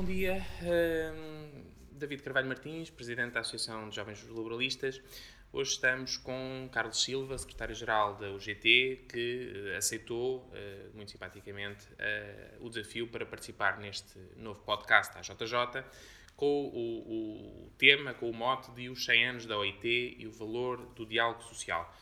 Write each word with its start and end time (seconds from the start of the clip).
Bom 0.00 0.06
dia. 0.06 0.42
Uh, 0.62 1.62
David 1.92 2.22
Carvalho 2.22 2.48
Martins, 2.48 2.88
Presidente 2.88 3.32
da 3.32 3.40
Associação 3.40 3.86
de 3.86 3.96
Jovens 3.96 4.22
Liberalistas. 4.22 4.98
Hoje 5.52 5.72
estamos 5.72 6.16
com 6.16 6.70
Carlos 6.72 7.02
Silva, 7.02 7.36
Secretário-Geral 7.36 8.16
da 8.16 8.30
UGT, 8.30 9.04
que 9.06 9.52
uh, 9.52 9.76
aceitou, 9.76 10.38
uh, 10.38 10.96
muito 10.96 11.10
simpaticamente, 11.10 11.86
uh, 11.92 12.64
o 12.64 12.70
desafio 12.70 13.08
para 13.08 13.26
participar 13.26 13.78
neste 13.78 14.18
novo 14.38 14.62
podcast 14.62 15.12
da 15.12 15.20
JJ, 15.20 15.84
com 16.34 16.46
o, 16.46 17.66
o 17.66 17.70
tema, 17.76 18.14
com 18.14 18.30
o 18.30 18.32
mote 18.32 18.70
de 18.70 18.88
os 18.88 19.04
100 19.04 19.26
anos 19.26 19.44
da 19.44 19.58
OIT 19.58 20.16
e 20.18 20.26
o 20.26 20.32
valor 20.32 20.78
do 20.94 21.04
diálogo 21.04 21.42
social. 21.42 21.94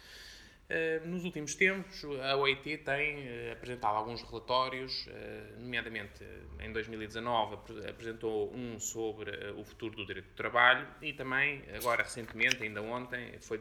Eh, 0.70 1.00
nos 1.06 1.24
últimos 1.24 1.54
tempos, 1.54 2.04
a 2.22 2.36
OIT 2.36 2.78
tem 2.78 3.26
eh, 3.26 3.52
apresentado 3.52 3.96
alguns 3.96 4.20
relatórios, 4.20 5.06
eh, 5.08 5.54
nomeadamente 5.56 6.22
em 6.60 6.70
2019 6.70 7.56
apresentou 7.88 8.54
um 8.54 8.78
sobre 8.78 9.30
o 9.56 9.64
futuro 9.64 9.96
do 9.96 10.04
direito 10.04 10.28
do 10.28 10.34
trabalho 10.34 10.86
e 11.00 11.14
também, 11.14 11.62
agora 11.74 12.02
recentemente, 12.02 12.62
ainda 12.62 12.82
ontem, 12.82 13.38
foi 13.40 13.58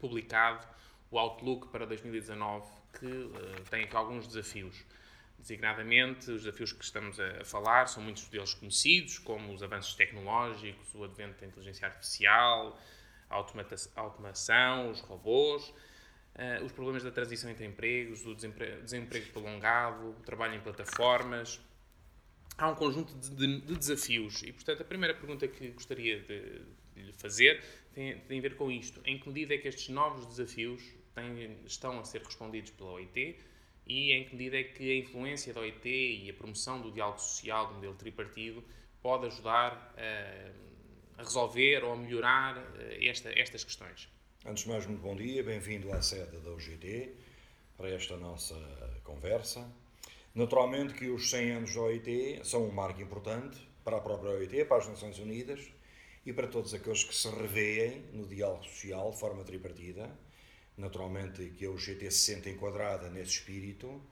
publicado 0.00 0.66
o 1.10 1.18
Outlook 1.18 1.68
para 1.68 1.84
2019, 1.84 2.66
que 2.98 3.30
tem 3.68 3.84
aqui 3.84 3.94
alguns 3.94 4.26
desafios. 4.26 4.82
Designadamente, 5.38 6.30
os 6.30 6.44
desafios 6.44 6.72
que 6.72 6.84
estamos 6.84 7.20
a 7.20 7.44
falar 7.44 7.88
são 7.88 8.02
muitos 8.02 8.26
deles 8.28 8.54
conhecidos, 8.54 9.18
como 9.18 9.52
os 9.52 9.62
avanços 9.62 9.94
tecnológicos, 9.96 10.94
o 10.94 11.04
advento 11.04 11.38
da 11.42 11.46
inteligência 11.46 11.88
artificial, 11.88 12.78
a 13.32 14.00
automação, 14.00 14.90
os 14.90 15.00
robôs, 15.00 15.68
uh, 15.68 16.64
os 16.64 16.72
problemas 16.72 17.02
da 17.02 17.10
transição 17.10 17.50
entre 17.50 17.64
empregos, 17.64 18.24
o 18.26 18.34
desemprego, 18.34 18.82
desemprego 18.82 19.32
prolongado, 19.32 20.10
o 20.10 20.14
trabalho 20.24 20.54
em 20.54 20.60
plataformas. 20.60 21.60
Há 22.58 22.68
um 22.68 22.74
conjunto 22.74 23.14
de, 23.14 23.30
de, 23.34 23.60
de 23.60 23.76
desafios 23.76 24.42
e, 24.42 24.52
portanto, 24.52 24.82
a 24.82 24.84
primeira 24.84 25.14
pergunta 25.14 25.48
que 25.48 25.68
gostaria 25.70 26.20
de, 26.20 26.60
de 26.94 27.02
lhe 27.02 27.12
fazer 27.12 27.62
tem, 27.94 28.18
tem, 28.20 28.38
a 28.38 28.42
ver 28.42 28.56
com 28.56 28.70
isto. 28.70 29.00
Em 29.04 29.18
que 29.18 29.28
medida 29.28 29.54
é 29.54 29.58
que 29.58 29.68
estes 29.68 29.88
novos 29.88 30.26
desafios 30.26 30.82
têm, 31.14 31.56
estão 31.64 31.98
a 31.98 32.04
ser 32.04 32.22
respondidos 32.22 32.70
pela 32.70 32.92
OIT 32.92 33.38
e 33.86 34.12
em 34.12 34.24
que 34.24 34.36
medida 34.36 34.58
é 34.58 34.64
que 34.64 34.92
a 34.92 34.96
influência 34.96 35.52
da 35.52 35.60
OIT 35.60 35.88
e 35.88 36.30
a 36.30 36.34
promoção 36.34 36.80
do 36.80 36.92
diálogo 36.92 37.18
social, 37.18 37.68
do 37.68 37.74
modelo 37.74 37.94
tripartido, 37.94 38.62
pode 39.02 39.26
ajudar 39.26 39.94
a 39.96 40.71
a 41.22 41.24
resolver 41.24 41.84
ou 41.84 41.92
a 41.92 41.96
melhorar 41.96 42.58
eh, 42.80 43.06
esta, 43.06 43.30
estas 43.38 43.62
questões. 43.62 44.08
Antes 44.44 44.64
de 44.64 44.70
mais, 44.70 44.84
muito 44.86 45.00
bom 45.00 45.14
dia, 45.14 45.42
bem-vindo 45.44 45.92
à 45.92 46.02
sede 46.02 46.36
da 46.38 46.50
UGT 46.50 47.14
para 47.76 47.88
esta 47.90 48.16
nossa 48.16 48.56
conversa. 49.04 49.64
Naturalmente 50.34 50.94
que 50.94 51.08
os 51.08 51.30
100 51.30 51.50
anos 51.52 51.74
da 51.74 51.80
OIT 51.80 52.40
são 52.42 52.66
um 52.66 52.72
marco 52.72 53.00
importante 53.00 53.56
para 53.84 53.98
a 53.98 54.00
própria 54.00 54.32
OIT, 54.32 54.64
para 54.64 54.78
as 54.78 54.88
Nações 54.88 55.18
Unidas 55.20 55.60
e 56.26 56.32
para 56.32 56.48
todos 56.48 56.74
aqueles 56.74 57.04
que 57.04 57.14
se 57.14 57.28
revêem 57.28 58.04
no 58.12 58.26
diálogo 58.26 58.64
social 58.64 59.12
de 59.12 59.20
forma 59.20 59.44
tripartida. 59.44 60.10
Naturalmente 60.76 61.50
que 61.50 61.64
a 61.66 61.70
UGT 61.70 62.10
se 62.10 62.32
sente 62.32 62.50
enquadrada 62.50 63.08
nesse 63.08 63.32
espírito 63.32 64.02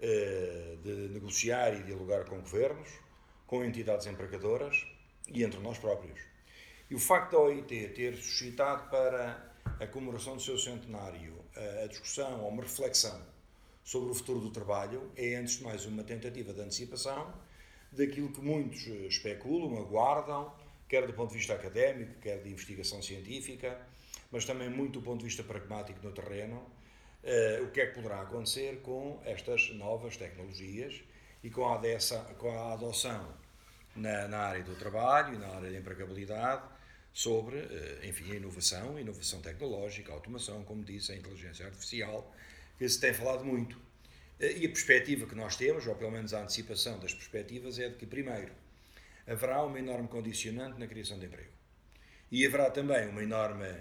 eh, 0.00 0.78
de 0.82 1.08
negociar 1.10 1.74
e 1.74 1.82
dialogar 1.82 2.24
com 2.24 2.40
governos, 2.40 2.88
com 3.46 3.62
entidades 3.62 4.06
empregadoras 4.06 4.86
e 5.28 5.44
entre 5.44 5.60
nós 5.60 5.76
próprios. 5.76 6.33
E 6.94 6.96
o 6.96 7.00
facto 7.00 7.32
da 7.32 7.40
OIT 7.40 7.88
ter 7.88 8.14
suscitado 8.14 8.88
para 8.88 9.52
a 9.80 9.86
comemoração 9.88 10.36
do 10.36 10.40
seu 10.40 10.56
centenário 10.56 11.34
a 11.82 11.88
discussão 11.88 12.42
ou 12.42 12.48
uma 12.48 12.62
reflexão 12.62 13.20
sobre 13.82 14.12
o 14.12 14.14
futuro 14.14 14.38
do 14.38 14.52
trabalho 14.52 15.10
é, 15.16 15.34
antes 15.34 15.56
de 15.56 15.64
mais, 15.64 15.84
uma 15.86 16.04
tentativa 16.04 16.52
de 16.52 16.60
antecipação 16.60 17.34
daquilo 17.90 18.28
que 18.28 18.40
muitos 18.40 18.86
especulam, 18.86 19.76
aguardam, 19.76 20.54
quer 20.88 21.04
do 21.04 21.12
ponto 21.12 21.30
de 21.30 21.38
vista 21.38 21.54
académico, 21.54 22.14
quer 22.20 22.40
de 22.40 22.48
investigação 22.48 23.02
científica, 23.02 23.76
mas 24.30 24.44
também 24.44 24.70
muito 24.70 25.00
do 25.00 25.02
ponto 25.02 25.18
de 25.18 25.24
vista 25.24 25.42
pragmático 25.42 25.98
no 26.00 26.12
terreno, 26.12 26.58
uh, 26.58 27.64
o 27.64 27.72
que 27.72 27.80
é 27.80 27.86
que 27.86 27.94
poderá 27.96 28.20
acontecer 28.20 28.82
com 28.82 29.20
estas 29.24 29.68
novas 29.70 30.16
tecnologias 30.16 31.02
e 31.42 31.50
com 31.50 31.66
a, 31.66 32.72
adoção 32.72 33.34
na 33.96 34.38
área 34.38 34.62
do 34.62 34.76
trabalho 34.76 35.34
e 35.34 35.38
na 35.38 35.48
área 35.48 35.72
da 35.72 35.76
empregabilidade 35.76 36.73
sobre, 37.14 37.56
eh, 37.58 38.08
enfim, 38.08 38.32
a 38.32 38.34
inovação, 38.34 38.98
inovação 38.98 39.40
tecnológica, 39.40 40.10
a 40.10 40.16
automação, 40.16 40.64
como 40.64 40.82
disse, 40.82 41.12
a 41.12 41.16
inteligência 41.16 41.64
artificial, 41.64 42.34
que 42.76 42.88
se 42.88 43.00
tem 43.00 43.14
falado 43.14 43.44
muito. 43.44 43.80
Eh, 44.40 44.58
e 44.58 44.66
a 44.66 44.68
perspectiva 44.68 45.24
que 45.24 45.36
nós 45.36 45.54
temos, 45.54 45.86
ou 45.86 45.94
pelo 45.94 46.10
menos 46.10 46.34
a 46.34 46.42
antecipação 46.42 46.98
das 46.98 47.14
perspectivas, 47.14 47.78
é 47.78 47.88
de 47.88 47.94
que, 47.94 48.04
primeiro, 48.04 48.52
haverá 49.28 49.62
uma 49.62 49.78
enorme 49.78 50.08
condicionante 50.08 50.78
na 50.78 50.88
criação 50.88 51.16
de 51.16 51.26
emprego. 51.26 51.52
E 52.32 52.44
haverá 52.44 52.68
também 52.68 53.08
uma 53.08 53.22
enorme 53.22 53.72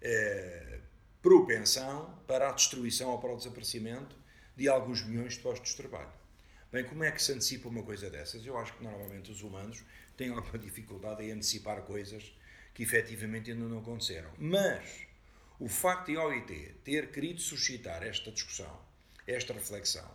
eh, 0.00 0.78
propensão 1.20 2.16
para 2.24 2.50
a 2.50 2.52
destruição 2.52 3.10
ou 3.10 3.18
para 3.18 3.32
o 3.32 3.36
desaparecimento 3.36 4.16
de 4.56 4.68
alguns 4.68 5.04
milhões 5.04 5.34
de 5.34 5.40
postos 5.40 5.70
de 5.70 5.76
trabalho. 5.76 6.12
Bem, 6.70 6.84
como 6.84 7.02
é 7.02 7.10
que 7.10 7.20
se 7.20 7.32
antecipa 7.32 7.68
uma 7.68 7.82
coisa 7.82 8.08
dessas? 8.08 8.46
Eu 8.46 8.56
acho 8.56 8.74
que 8.74 8.84
normalmente 8.84 9.32
os 9.32 9.42
humanos 9.42 9.82
têm 10.16 10.30
alguma 10.30 10.58
dificuldade 10.58 11.24
em 11.24 11.32
antecipar 11.32 11.82
coisas 11.82 12.32
que 12.76 12.82
efetivamente 12.82 13.50
ainda 13.50 13.64
não 13.64 13.78
aconteceram. 13.78 14.30
Mas 14.36 15.06
o 15.58 15.66
facto 15.66 16.08
de 16.08 16.18
a 16.18 16.24
OIT 16.24 16.74
ter 16.84 17.10
querido 17.10 17.40
suscitar 17.40 18.02
esta 18.02 18.30
discussão, 18.30 18.78
esta 19.26 19.54
reflexão, 19.54 20.06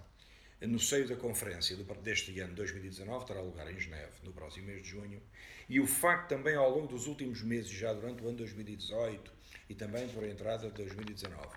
no 0.61 0.79
seio 0.79 1.07
da 1.07 1.15
conferência 1.15 1.75
deste 2.03 2.39
ano 2.39 2.53
2019, 2.53 3.25
terá 3.25 3.41
lugar 3.41 3.67
em 3.73 3.79
Geneve, 3.79 4.13
no 4.23 4.31
próximo 4.31 4.67
mês 4.67 4.83
de 4.83 4.89
junho, 4.89 5.19
e 5.67 5.79
o 5.79 5.87
facto 5.87 6.29
também 6.29 6.53
ao 6.53 6.69
longo 6.69 6.85
dos 6.85 7.07
últimos 7.07 7.41
meses, 7.41 7.71
já 7.71 7.91
durante 7.93 8.23
o 8.23 8.27
ano 8.27 8.37
2018 8.37 9.33
e 9.67 9.73
também 9.73 10.07
por 10.09 10.23
entrada 10.23 10.67
de 10.67 10.75
2019, 10.75 11.47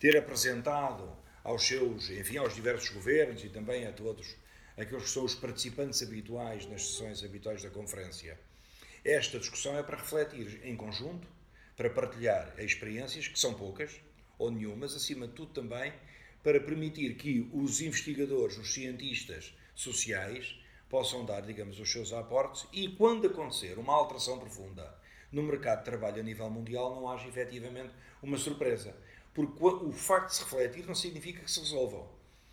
ter 0.00 0.16
apresentado 0.16 1.14
aos 1.44 1.62
seus, 1.62 2.08
enfim, 2.08 2.38
aos 2.38 2.54
diversos 2.54 2.88
governos 2.88 3.44
e 3.44 3.50
também 3.50 3.86
a 3.86 3.92
todos 3.92 4.34
aqueles 4.78 5.02
que 5.02 5.10
são 5.10 5.26
os 5.26 5.34
participantes 5.34 6.02
habituais 6.02 6.66
nas 6.66 6.86
sessões 6.86 7.22
habituais 7.22 7.62
da 7.62 7.68
conferência, 7.68 8.38
esta 9.08 9.38
discussão 9.38 9.78
é 9.78 9.82
para 9.82 9.96
refletir 9.96 10.60
em 10.64 10.76
conjunto, 10.76 11.26
para 11.76 11.88
partilhar 11.88 12.54
experiências, 12.58 13.26
que 13.26 13.38
são 13.38 13.54
poucas 13.54 14.00
ou 14.38 14.50
nenhumas, 14.50 14.94
acima 14.94 15.26
de 15.26 15.32
tudo 15.32 15.52
também 15.52 15.92
para 16.42 16.60
permitir 16.60 17.14
que 17.14 17.48
os 17.52 17.80
investigadores, 17.80 18.58
os 18.58 18.72
cientistas 18.72 19.54
sociais, 19.74 20.58
possam 20.88 21.24
dar, 21.24 21.40
digamos, 21.40 21.78
os 21.78 21.90
seus 21.90 22.12
aportes 22.12 22.66
e, 22.72 22.88
quando 22.88 23.26
acontecer 23.26 23.78
uma 23.78 23.94
alteração 23.94 24.38
profunda 24.38 24.94
no 25.30 25.42
mercado 25.42 25.80
de 25.80 25.84
trabalho 25.84 26.20
a 26.20 26.22
nível 26.22 26.48
mundial, 26.48 26.94
não 26.94 27.08
haja 27.08 27.28
efetivamente 27.28 27.92
uma 28.22 28.38
surpresa. 28.38 28.96
Porque 29.34 29.62
o 29.62 29.92
facto 29.92 30.28
de 30.28 30.36
se 30.36 30.44
refletir 30.44 30.86
não 30.86 30.94
significa 30.94 31.42
que 31.42 31.50
se 31.50 31.60
resolvam. 31.60 32.08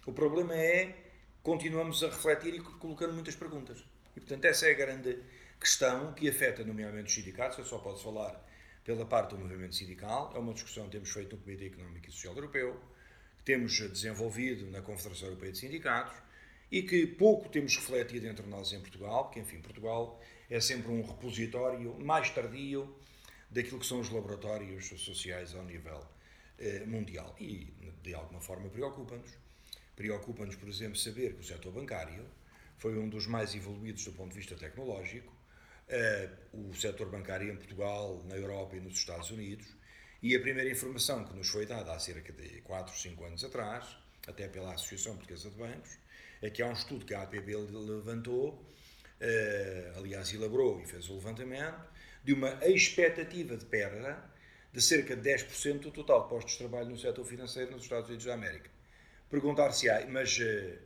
O 0.05 0.11
problema 0.11 0.55
é 0.55 0.95
continuamos 1.41 2.03
a 2.03 2.07
refletir 2.07 2.55
e 2.55 2.59
colocando 2.59 3.13
muitas 3.13 3.35
perguntas. 3.35 3.77
E, 4.15 4.19
portanto, 4.19 4.45
essa 4.45 4.67
é 4.67 4.71
a 4.71 4.73
grande 4.73 5.19
questão 5.65 6.13
que 6.13 6.29
afeta 6.29 6.63
nomeadamente 6.63 7.07
os 7.07 7.13
sindicatos, 7.15 7.57
eu 7.57 7.65
só 7.65 7.79
posso 7.79 8.03
falar 8.03 8.39
pela 8.83 9.03
parte 9.03 9.31
do 9.31 9.39
movimento 9.39 9.73
sindical, 9.73 10.31
é 10.35 10.37
uma 10.37 10.53
discussão 10.53 10.85
que 10.85 10.91
temos 10.91 11.09
feito 11.09 11.35
no 11.35 11.41
Comitê 11.41 11.65
Económico 11.65 12.07
e 12.07 12.11
Social 12.11 12.35
Europeu, 12.35 12.79
que 13.39 13.43
temos 13.43 13.75
desenvolvido 13.79 14.69
na 14.69 14.83
Confederação 14.83 15.29
Europeia 15.29 15.51
de 15.51 15.57
Sindicatos 15.57 16.13
e 16.71 16.83
que 16.83 17.07
pouco 17.07 17.49
temos 17.49 17.75
refletido 17.77 18.27
entre 18.27 18.45
nós 18.45 18.71
em 18.73 18.79
Portugal, 18.79 19.23
porque, 19.23 19.39
enfim, 19.39 19.59
Portugal 19.59 20.21
é 20.51 20.59
sempre 20.59 20.91
um 20.91 21.01
repositório 21.01 21.95
mais 21.99 22.29
tardio 22.29 22.95
daquilo 23.49 23.79
que 23.79 23.87
são 23.87 23.99
os 23.99 24.11
laboratórios 24.11 24.85
sociais 24.85 25.55
ao 25.55 25.63
nível 25.63 26.05
eh, 26.59 26.85
mundial. 26.85 27.35
E, 27.39 27.73
de 28.03 28.13
alguma 28.13 28.39
forma, 28.39 28.69
preocupa-nos. 28.69 29.31
Preocupa-nos, 29.95 30.55
por 30.57 30.69
exemplo, 30.69 30.95
saber 30.95 31.33
que 31.33 31.39
o 31.39 31.43
setor 31.43 31.71
bancário 31.71 32.23
foi 32.77 32.99
um 32.99 33.09
dos 33.09 33.25
mais 33.25 33.55
evoluídos 33.55 34.05
do 34.05 34.11
ponto 34.11 34.29
de 34.29 34.37
vista 34.37 34.55
tecnológico 34.55 35.34
o 36.51 36.73
setor 36.73 37.09
bancário 37.09 37.51
em 37.51 37.55
Portugal, 37.55 38.23
na 38.25 38.35
Europa 38.35 38.75
e 38.75 38.79
nos 38.79 38.97
Estados 38.97 39.29
Unidos. 39.31 39.67
E 40.21 40.35
a 40.35 40.39
primeira 40.39 40.69
informação 40.69 41.23
que 41.23 41.35
nos 41.35 41.49
foi 41.49 41.65
dada 41.65 41.93
há 41.93 41.99
cerca 41.99 42.33
de 42.33 42.61
4, 42.61 42.97
5 42.97 43.25
anos 43.25 43.43
atrás, 43.43 43.97
até 44.27 44.47
pela 44.47 44.73
Associação 44.73 45.15
Portuguesa 45.15 45.49
de 45.49 45.55
Bancos, 45.55 45.97
é 46.41 46.49
que 46.49 46.61
há 46.61 46.67
um 46.67 46.73
estudo 46.73 47.05
que 47.05 47.13
a 47.13 47.21
APB 47.21 47.55
levantou, 47.55 48.53
uh, 48.53 49.97
aliás, 49.97 50.33
elaborou 50.33 50.81
e 50.81 50.85
fez 50.85 51.09
o 51.09 51.15
levantamento, 51.15 51.79
de 52.23 52.33
uma 52.33 52.57
expectativa 52.65 53.55
de 53.55 53.65
perda 53.65 54.33
de 54.73 54.81
cerca 54.81 55.15
de 55.15 55.29
10% 55.29 55.79
do 55.79 55.91
total 55.91 56.23
de 56.23 56.29
postos 56.29 56.53
de 56.53 56.59
trabalho 56.59 56.89
no 56.89 56.97
setor 56.97 57.23
financeiro 57.23 57.71
nos 57.71 57.83
Estados 57.83 58.07
Unidos 58.09 58.25
da 58.25 58.33
América. 58.33 58.69
Perguntar-se-á, 59.29 60.05
mas 60.09 60.37
uh, 60.39 60.77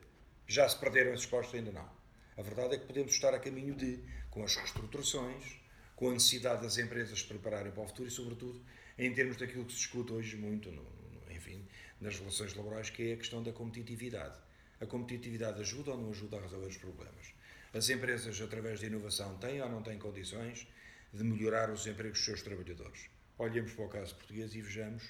já 0.48 0.68
se 0.68 0.78
perderam 0.78 1.14
esses 1.14 1.26
postos? 1.26 1.56
Ainda 1.56 1.72
não. 1.72 1.90
A 2.38 2.42
verdade 2.42 2.76
é 2.76 2.78
que 2.78 2.86
podemos 2.86 3.14
estar 3.14 3.34
a 3.34 3.40
caminho 3.40 3.76
de 3.76 4.00
com 4.30 4.44
as 4.44 4.56
reestruturações, 4.56 5.60
com 5.96 6.10
a 6.10 6.14
necessidade 6.14 6.62
das 6.62 6.78
empresas 6.78 7.20
se 7.20 7.26
prepararem 7.26 7.72
para 7.72 7.84
o 7.84 7.88
futuro 7.88 8.08
e, 8.08 8.12
sobretudo, 8.12 8.62
em 8.98 9.14
termos 9.14 9.38
daquilo 9.38 9.66
que 9.66 9.72
se 9.72 9.80
discute 9.80 10.12
hoje 10.14 10.38
muito, 10.38 10.72
no, 10.72 10.84
no, 10.84 11.32
enfim, 11.32 11.66
nas 12.00 12.18
relações 12.18 12.54
laborais, 12.54 12.90
que 12.90 13.12
é 13.12 13.14
a 13.14 13.18
questão 13.18 13.44
da 13.44 13.52
competitividade. 13.52 14.38
A 14.80 14.86
competitividade 14.86 15.60
ajuda 15.60 15.92
ou 15.92 15.98
não 15.98 16.10
ajuda 16.10 16.38
a 16.38 16.42
resolver 16.42 16.68
os 16.68 16.78
problemas? 16.78 17.34
As 17.74 17.90
empresas, 17.90 18.40
através 18.42 18.80
da 18.80 18.88
inovação, 18.88 19.38
têm 19.38 19.62
ou 19.62 19.70
não 19.70 19.84
têm 19.84 20.00
condições 20.00 20.68
de 21.14 21.24
melhorar 21.24 21.70
os 21.70 21.86
empregos 21.86 22.20
dos 22.20 22.26
seus 22.26 22.42
trabalhadores. 22.42 23.10
Olhemos 23.38 23.74
para 23.74 23.86
o 23.86 23.90
caso 23.90 24.16
português 24.16 24.54
e 24.56 24.62
vejamos, 24.62 25.04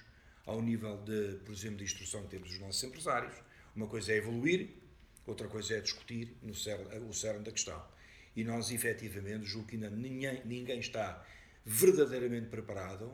ao 0.46 0.62
nível 0.62 0.98
de, 1.04 1.40
por 1.46 1.52
exemplo, 1.52 1.78
de 1.78 1.84
instrução 1.84 2.24
que 2.24 2.30
temos 2.30 2.52
os 2.52 2.60
nossos 2.60 2.84
empresários, 2.84 3.36
uma 3.76 3.88
coisa 3.88 4.12
é 4.12 4.18
evoluir, 4.18 4.70
outra 5.26 5.48
coisa 5.48 5.76
é 5.76 5.82
discutir 5.82 6.36
no 6.42 6.54
cerne, 6.54 6.86
o 7.08 7.14
cerne 7.14 7.44
da 7.44 7.52
questão. 7.52 7.82
E 8.40 8.44
nós, 8.46 8.72
efetivamente, 8.72 9.44
julgo 9.44 9.68
que 9.68 9.76
ainda 9.76 9.90
ninguém, 9.90 10.42
ninguém 10.46 10.80
está 10.80 11.26
verdadeiramente 11.66 12.48
preparado 12.48 13.12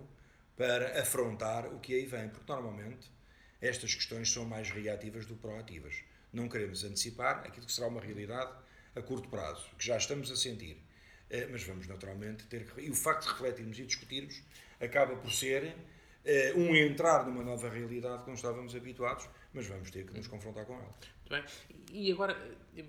para 0.55 1.01
afrontar 1.01 1.65
o 1.73 1.79
que 1.79 1.95
aí 1.95 2.05
vem, 2.05 2.29
porque 2.29 2.45
normalmente 2.47 3.11
estas 3.59 3.95
questões 3.95 4.31
são 4.31 4.45
mais 4.45 4.69
reativas 4.69 5.25
do 5.25 5.33
que 5.33 5.41
proativas. 5.41 5.95
Não 6.31 6.47
queremos 6.47 6.83
antecipar 6.83 7.39
aquilo 7.39 7.65
que 7.65 7.71
será 7.71 7.87
uma 7.87 8.01
realidade 8.01 8.53
a 8.95 9.01
curto 9.01 9.27
prazo, 9.27 9.67
que 9.79 9.83
já 9.87 9.97
estamos 9.97 10.29
a 10.29 10.35
sentir. 10.35 10.77
Eh, 11.31 11.47
mas 11.49 11.63
vamos 11.63 11.87
naturalmente 11.87 12.45
ter 12.45 12.63
que. 12.67 12.81
E 12.81 12.91
o 12.91 12.95
facto 12.95 13.23
de 13.23 13.31
refletirmos 13.31 13.79
e 13.79 13.85
discutirmos 13.87 14.43
acaba 14.79 15.15
por 15.15 15.31
ser 15.31 15.75
eh, 16.23 16.53
um 16.55 16.75
entrar 16.75 17.25
numa 17.25 17.43
nova 17.43 17.67
realidade 17.67 18.21
que 18.21 18.27
não 18.27 18.35
estávamos 18.35 18.75
habituados, 18.75 19.27
mas 19.51 19.65
vamos 19.65 19.89
ter 19.89 20.05
que 20.05 20.13
nos 20.13 20.27
confrontar 20.27 20.67
com 20.67 20.75
ela. 20.75 20.93
Muito 21.29 21.29
bem. 21.29 21.43
E 21.91 22.11
agora, 22.11 22.37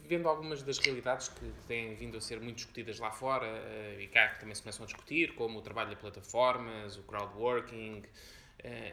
vendo 0.06 0.28
algumas 0.28 0.62
das 0.62 0.78
realidades 0.78 1.28
que 1.28 1.50
têm 1.66 1.94
vindo 1.94 2.18
a 2.18 2.20
ser 2.20 2.40
muito 2.40 2.56
discutidas 2.56 2.98
lá 2.98 3.10
fora 3.10 3.46
eh, 3.46 3.98
e 4.00 4.06
cá 4.08 4.28
que 4.28 4.40
também 4.40 4.54
se 4.54 4.62
começam 4.62 4.84
a 4.84 4.86
discutir, 4.86 5.34
como 5.34 5.58
o 5.58 5.62
trabalho 5.62 5.90
de 5.90 5.96
plataformas, 5.96 6.96
o 6.96 7.02
crowdworking, 7.04 8.02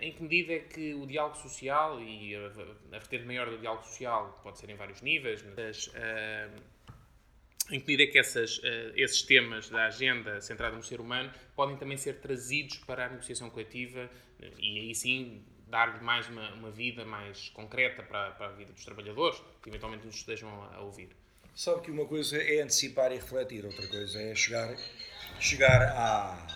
em 0.02 0.12
que 0.12 0.22
medida 0.22 0.54
é 0.54 0.60
que 0.60 0.94
o 0.94 1.08
diálogo 1.08 1.36
social 1.36 2.00
e 2.00 2.36
a, 2.36 2.50
vertente 2.92 3.26
maior 3.26 3.50
do 3.50 3.58
diálogo 3.58 3.84
social 3.84 4.40
pode 4.44 4.60
ser 4.60 4.70
em 4.70 4.76
vários 4.76 5.02
níveis, 5.02 5.44
mas 5.58 5.90
em 7.72 7.80
que 7.80 7.88
medida 7.88 8.04
é 8.04 8.08
que 8.08 8.20
essas, 8.20 8.62
esses 8.96 9.24
temas 9.24 9.70
da 9.70 9.88
agenda 9.88 10.40
centrada 10.42 10.76
no 10.76 10.84
ser 10.84 11.02
humano 11.02 11.32
podem 11.56 11.76
também 11.76 11.98
ser 11.98 12.20
trazidos 12.20 12.78
para 12.80 13.08
a 13.08 13.10
negociação 13.10 13.50
coletiva 13.50 14.08
e 14.60 14.80
aí 14.80 14.94
sim 14.94 15.44
dar-lhe 15.74 16.00
mais 16.04 16.30
uma, 16.30 16.54
uma, 16.54 16.70
vida 16.70 17.04
mais 17.04 17.50
concreta 17.50 18.04
para, 18.04 18.30
para, 18.34 18.46
a 18.46 18.52
vida 18.52 18.72
dos 18.72 18.86
trabalhadores 18.86 19.42
que 19.64 19.70
eventualmente 19.70 20.06
nos 20.06 20.18
estejam 20.18 20.48
a, 20.66 20.76
a, 20.76 20.82
ouvir. 20.82 21.10
Sabe 21.56 21.82
que 21.82 21.90
uma 21.90 22.06
coisa 22.06 22.38
é 22.38 22.62
antecipar 22.62 23.12
e 23.12 23.16
refletir, 23.16 23.66
outra 23.66 23.88
coisa 23.88 24.22
é 24.22 24.36
chegar, 24.36 24.78
chegar 25.40 25.82
à, 25.82 26.48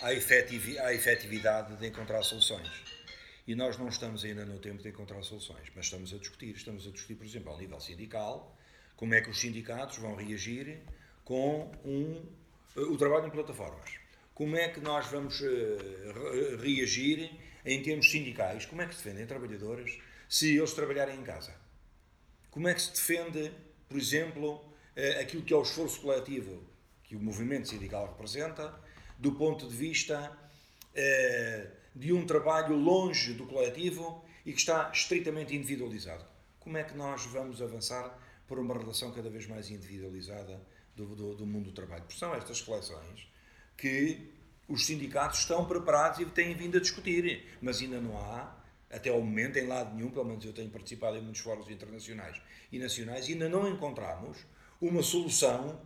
à, 0.00 0.14
efetiv, 0.14 0.78
à 0.78 0.94
efetividade 0.94 1.76
de 1.76 1.88
encontrar 1.88 2.22
soluções. 2.22 2.70
E 3.48 3.56
nós 3.56 3.76
não 3.78 3.88
estamos 3.88 4.24
ainda 4.24 4.44
no 4.44 4.60
tempo 4.60 4.80
de 4.80 4.90
encontrar 4.90 5.20
soluções, 5.24 5.68
mas 5.74 5.86
estamos 5.86 6.14
a 6.14 6.18
discutir. 6.18 6.54
Estamos 6.54 6.86
a 6.86 6.90
discutir, 6.92 7.16
por 7.16 7.26
exemplo, 7.26 7.50
ao 7.50 7.58
nível 7.58 7.80
sindical, 7.80 8.56
como 8.94 9.12
é 9.14 9.20
que 9.20 9.30
os 9.30 9.40
sindicatos 9.40 9.98
vão 9.98 10.14
reagir 10.14 10.82
com 11.24 11.72
um, 11.84 12.24
eh, 12.76 12.80
o 12.80 12.96
trabalho 12.96 13.26
em 13.26 13.30
plataformas. 13.30 13.90
Como 14.34 14.56
é 14.56 14.68
que 14.68 14.78
nós 14.78 15.06
vamos 15.06 15.40
uh, 15.40 16.56
reagir 16.60 17.30
em 17.66 17.82
termos 17.82 18.10
sindicais? 18.10 18.64
Como 18.64 18.80
é 18.80 18.86
que 18.86 18.94
se 18.94 19.04
defendem 19.04 19.26
trabalhadoras 19.26 19.98
se 20.28 20.56
eles 20.56 20.72
trabalharem 20.72 21.18
em 21.18 21.22
casa? 21.22 21.54
Como 22.50 22.68
é 22.68 22.74
que 22.74 22.80
se 22.80 22.92
defende, 22.92 23.52
por 23.88 23.98
exemplo, 23.98 24.54
uh, 24.54 25.20
aquilo 25.20 25.42
que 25.42 25.52
é 25.52 25.56
o 25.56 25.62
esforço 25.62 26.00
coletivo 26.00 26.62
que 27.04 27.14
o 27.14 27.20
movimento 27.20 27.68
sindical 27.68 28.06
representa, 28.06 28.74
do 29.18 29.32
ponto 29.32 29.68
de 29.68 29.76
vista 29.76 30.32
uh, 30.32 31.70
de 31.94 32.12
um 32.12 32.24
trabalho 32.24 32.74
longe 32.74 33.34
do 33.34 33.46
coletivo 33.46 34.24
e 34.44 34.52
que 34.52 34.58
está 34.58 34.90
estritamente 34.92 35.54
individualizado? 35.54 36.24
Como 36.58 36.78
é 36.78 36.84
que 36.84 36.96
nós 36.96 37.26
vamos 37.26 37.60
avançar 37.60 38.18
por 38.46 38.58
uma 38.58 38.78
relação 38.78 39.12
cada 39.12 39.28
vez 39.28 39.46
mais 39.46 39.70
individualizada 39.70 40.60
do, 40.96 41.14
do, 41.14 41.34
do 41.34 41.46
mundo 41.46 41.66
do 41.66 41.72
trabalho. 41.72 42.02
Porque 42.04 42.18
são 42.18 42.34
estas 42.34 42.60
reflexões 42.60 43.28
que 43.76 44.32
os 44.68 44.86
sindicatos 44.86 45.40
estão 45.40 45.64
preparados 45.64 46.20
e 46.20 46.26
têm 46.26 46.54
vindo 46.54 46.76
a 46.76 46.80
discutir, 46.80 47.46
mas 47.60 47.80
ainda 47.80 48.00
não 48.00 48.18
há, 48.18 48.54
até 48.90 49.10
ao 49.10 49.20
momento, 49.20 49.58
em 49.58 49.66
lado 49.66 49.94
nenhum, 49.94 50.10
pelo 50.10 50.24
menos 50.24 50.44
eu 50.44 50.52
tenho 50.52 50.70
participado 50.70 51.16
em 51.16 51.20
muitos 51.20 51.40
fóruns 51.40 51.68
internacionais 51.68 52.40
e 52.72 52.78
nacionais, 52.78 53.26
ainda 53.28 53.48
não 53.48 53.68
encontramos 53.68 54.38
uma 54.80 55.02
solução 55.02 55.80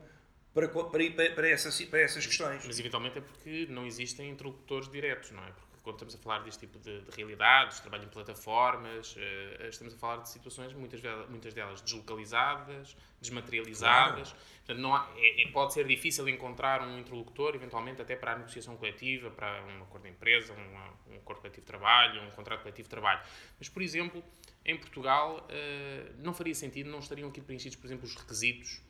para, 0.53 0.69
para, 0.69 1.31
para, 1.35 1.49
essas, 1.49 1.81
para 1.83 2.01
essas 2.01 2.27
questões. 2.27 2.65
Mas 2.67 2.79
eventualmente 2.79 3.19
é 3.19 3.21
porque 3.21 3.67
não 3.71 3.87
existem 3.87 4.31
interlocutores 4.31 4.91
diretos, 4.91 5.31
não 5.31 5.43
é? 5.45 5.51
Porque 5.53 5.70
quando 5.93 6.09
estamos 6.09 6.15
a 6.15 6.19
falar 6.19 6.39
deste 6.41 6.67
tipo 6.67 6.79
de, 6.79 7.01
de 7.01 7.11
realidades, 7.17 7.81
trabalho 7.81 8.05
em 8.05 8.09
plataformas, 8.09 9.17
uh, 9.17 9.67
estamos 9.69 9.95
a 9.95 9.97
falar 9.97 10.23
de 10.23 10.29
situações, 10.29 10.73
muitas, 10.73 11.01
muitas 11.29 11.53
delas 11.55 11.81
deslocalizadas, 11.81 12.97
desmaterializadas. 13.21 14.31
Claro. 14.31 14.45
Portanto, 14.59 14.79
não 14.81 14.95
há, 14.95 15.11
é, 15.17 15.43
é, 15.43 15.49
pode 15.51 15.73
ser 15.73 15.87
difícil 15.87 16.29
encontrar 16.29 16.83
um 16.83 16.99
interlocutor, 16.99 17.55
eventualmente, 17.55 18.01
até 18.01 18.15
para 18.15 18.33
a 18.33 18.37
negociação 18.37 18.77
coletiva, 18.77 19.31
para 19.31 19.63
um 19.65 19.83
acordo 19.83 20.05
de 20.05 20.11
empresa, 20.11 20.53
um, 20.53 21.13
um 21.13 21.17
acordo 21.17 21.41
coletivo 21.41 21.63
de 21.63 21.67
trabalho, 21.67 22.23
um 22.23 22.31
contrato 22.31 22.63
coletivo 22.63 22.87
de 22.87 22.91
trabalho. 22.91 23.21
Mas, 23.59 23.69
por 23.69 23.83
exemplo, 23.83 24.23
em 24.65 24.77
Portugal, 24.77 25.47
uh, 25.49 26.15
não 26.19 26.33
faria 26.33 26.55
sentido, 26.55 26.89
não 26.89 27.01
estariam 27.01 27.29
aqui 27.29 27.41
preenchidos, 27.41 27.77
por 27.77 27.87
exemplo, 27.87 28.05
os 28.05 28.15
requisitos 28.15 28.81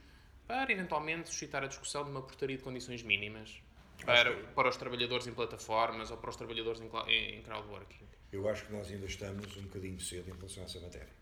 para, 0.46 0.72
eventualmente, 0.72 1.28
suscitar 1.28 1.62
a 1.62 1.66
discussão 1.66 2.04
de 2.04 2.10
uma 2.10 2.22
portaria 2.22 2.56
de 2.56 2.62
condições 2.62 3.02
mínimas 3.02 3.62
para, 4.04 4.34
para 4.54 4.68
os 4.68 4.76
trabalhadores 4.76 5.26
em 5.26 5.32
plataformas 5.32 6.10
ou 6.10 6.16
para 6.16 6.30
os 6.30 6.36
trabalhadores 6.36 6.80
em, 6.80 7.38
em 7.38 7.42
crowdworking? 7.42 8.04
Eu 8.32 8.48
acho 8.48 8.66
que 8.66 8.72
nós 8.72 8.90
ainda 8.90 9.06
estamos 9.06 9.56
um 9.56 9.62
bocadinho 9.62 10.00
cedo 10.00 10.30
em 10.30 10.36
relação 10.36 10.62
a 10.62 10.66
essa 10.66 10.80
matéria. 10.80 11.12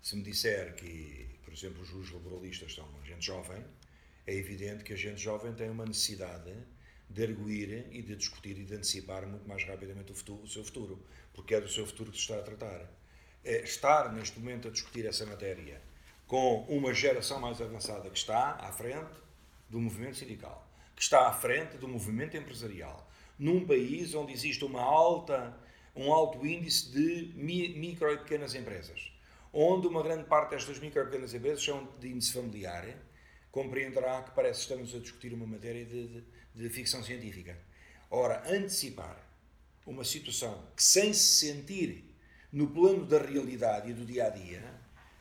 Se 0.00 0.16
me 0.16 0.22
disser 0.22 0.74
que, 0.74 1.38
por 1.44 1.52
exemplo, 1.52 1.82
os 1.82 1.88
juros 1.88 2.10
laboralistas 2.10 2.74
são 2.74 2.88
gente 3.04 3.24
jovem, 3.24 3.64
é 4.26 4.34
evidente 4.34 4.84
que 4.84 4.92
a 4.92 4.96
gente 4.96 5.20
jovem 5.20 5.52
tem 5.54 5.70
uma 5.70 5.84
necessidade 5.84 6.52
de 7.08 7.22
arguir 7.22 7.86
e 7.90 8.02
de 8.02 8.16
discutir 8.16 8.58
e 8.58 8.64
de 8.64 8.74
antecipar 8.74 9.26
muito 9.26 9.46
mais 9.48 9.64
rapidamente 9.64 10.12
o, 10.12 10.14
futuro, 10.14 10.42
o 10.42 10.48
seu 10.48 10.64
futuro, 10.64 11.06
porque 11.32 11.54
é 11.54 11.60
do 11.60 11.68
seu 11.68 11.86
futuro 11.86 12.10
que 12.10 12.16
se 12.16 12.22
está 12.22 12.38
a 12.38 12.42
tratar. 12.42 12.90
É 13.44 13.62
estar 13.62 14.12
neste 14.12 14.38
momento 14.40 14.68
a 14.68 14.70
discutir 14.70 15.06
essa 15.06 15.24
matéria 15.24 15.80
com 16.26 16.64
uma 16.64 16.92
geração 16.92 17.38
mais 17.38 17.60
avançada 17.60 18.10
que 18.10 18.18
está 18.18 18.56
à 18.56 18.72
frente 18.72 19.14
do 19.70 19.80
movimento 19.80 20.16
sindical 20.16 20.65
que 20.96 21.02
está 21.02 21.28
à 21.28 21.32
frente 21.32 21.76
do 21.76 21.86
movimento 21.86 22.36
empresarial, 22.36 23.06
num 23.38 23.66
país 23.66 24.14
onde 24.14 24.32
existe 24.32 24.64
uma 24.64 24.80
alta, 24.80 25.54
um 25.94 26.10
alto 26.10 26.44
índice 26.46 26.90
de 26.90 27.32
micro 27.36 28.10
e 28.10 28.16
pequenas 28.16 28.54
empresas, 28.54 29.12
onde 29.52 29.86
uma 29.86 30.02
grande 30.02 30.24
parte 30.24 30.50
destas 30.50 30.78
micro 30.78 31.02
e 31.02 31.04
pequenas 31.04 31.34
empresas 31.34 31.62
são 31.62 31.86
de 32.00 32.08
índice 32.08 32.32
familiar, 32.32 32.86
compreenderá 33.52 34.22
que 34.22 34.30
parece 34.30 34.66
que 34.66 34.72
estamos 34.72 34.94
a 34.94 34.98
discutir 34.98 35.34
uma 35.34 35.46
matéria 35.46 35.84
de, 35.84 36.08
de, 36.08 36.24
de 36.54 36.68
ficção 36.70 37.02
científica. 37.02 37.58
Ora, 38.10 38.42
antecipar 38.50 39.18
uma 39.86 40.04
situação 40.04 40.66
que, 40.74 40.82
sem 40.82 41.12
se 41.12 41.46
sentir 41.46 42.04
no 42.52 42.68
plano 42.68 43.04
da 43.04 43.18
realidade 43.18 43.90
e 43.90 43.94
do 43.94 44.04
dia 44.04 44.26
a 44.26 44.30
dia, 44.30 44.62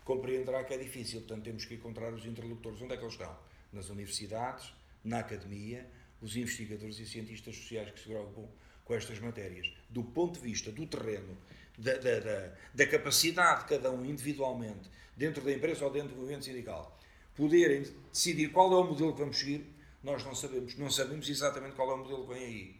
compreenderá 0.05 0.63
que 0.63 0.73
é 0.73 0.77
difícil. 0.77 1.19
Portanto, 1.21 1.43
temos 1.43 1.65
que 1.65 1.75
encontrar 1.75 2.13
os 2.13 2.25
interlocutores. 2.25 2.81
Onde 2.81 2.93
é 2.93 2.97
que 2.97 3.03
eles 3.03 3.13
estão? 3.13 3.37
Nas 3.73 3.89
universidades, 3.89 4.73
na 5.05 5.19
academia, 5.19 5.89
os 6.21 6.35
investigadores 6.35 6.99
e 6.99 7.05
cientistas 7.05 7.55
sociais 7.55 7.91
que 7.91 7.99
se 7.99 8.07
preocupam 8.07 8.47
com 8.83 8.93
estas 8.93 9.19
matérias. 9.19 9.71
Do 9.89 10.03
ponto 10.03 10.39
de 10.39 10.45
vista 10.45 10.71
do 10.71 10.85
terreno, 10.85 11.37
da, 11.77 11.93
da, 11.93 12.19
da, 12.19 12.53
da 12.73 12.87
capacidade 12.87 13.63
de 13.63 13.69
cada 13.69 13.91
um 13.91 14.03
individualmente, 14.03 14.89
dentro 15.15 15.43
da 15.43 15.53
empresa 15.53 15.85
ou 15.85 15.91
dentro 15.91 16.09
do 16.09 16.17
movimento 16.17 16.45
sindical, 16.45 16.99
poderem 17.35 17.85
decidir 18.11 18.51
qual 18.51 18.71
é 18.73 18.75
o 18.75 18.83
modelo 18.83 19.13
que 19.13 19.19
vamos 19.19 19.37
seguir, 19.37 19.65
nós 20.03 20.23
não 20.23 20.35
sabemos. 20.35 20.75
Não 20.75 20.89
sabemos 20.89 21.29
exatamente 21.29 21.75
qual 21.75 21.91
é 21.91 21.93
o 21.93 21.97
modelo 21.97 22.27
que 22.27 22.33
vem 22.33 22.43
aí. 22.43 22.75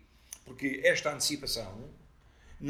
Porque 0.46 0.82
esta 0.84 1.12
antecipação 1.12 1.90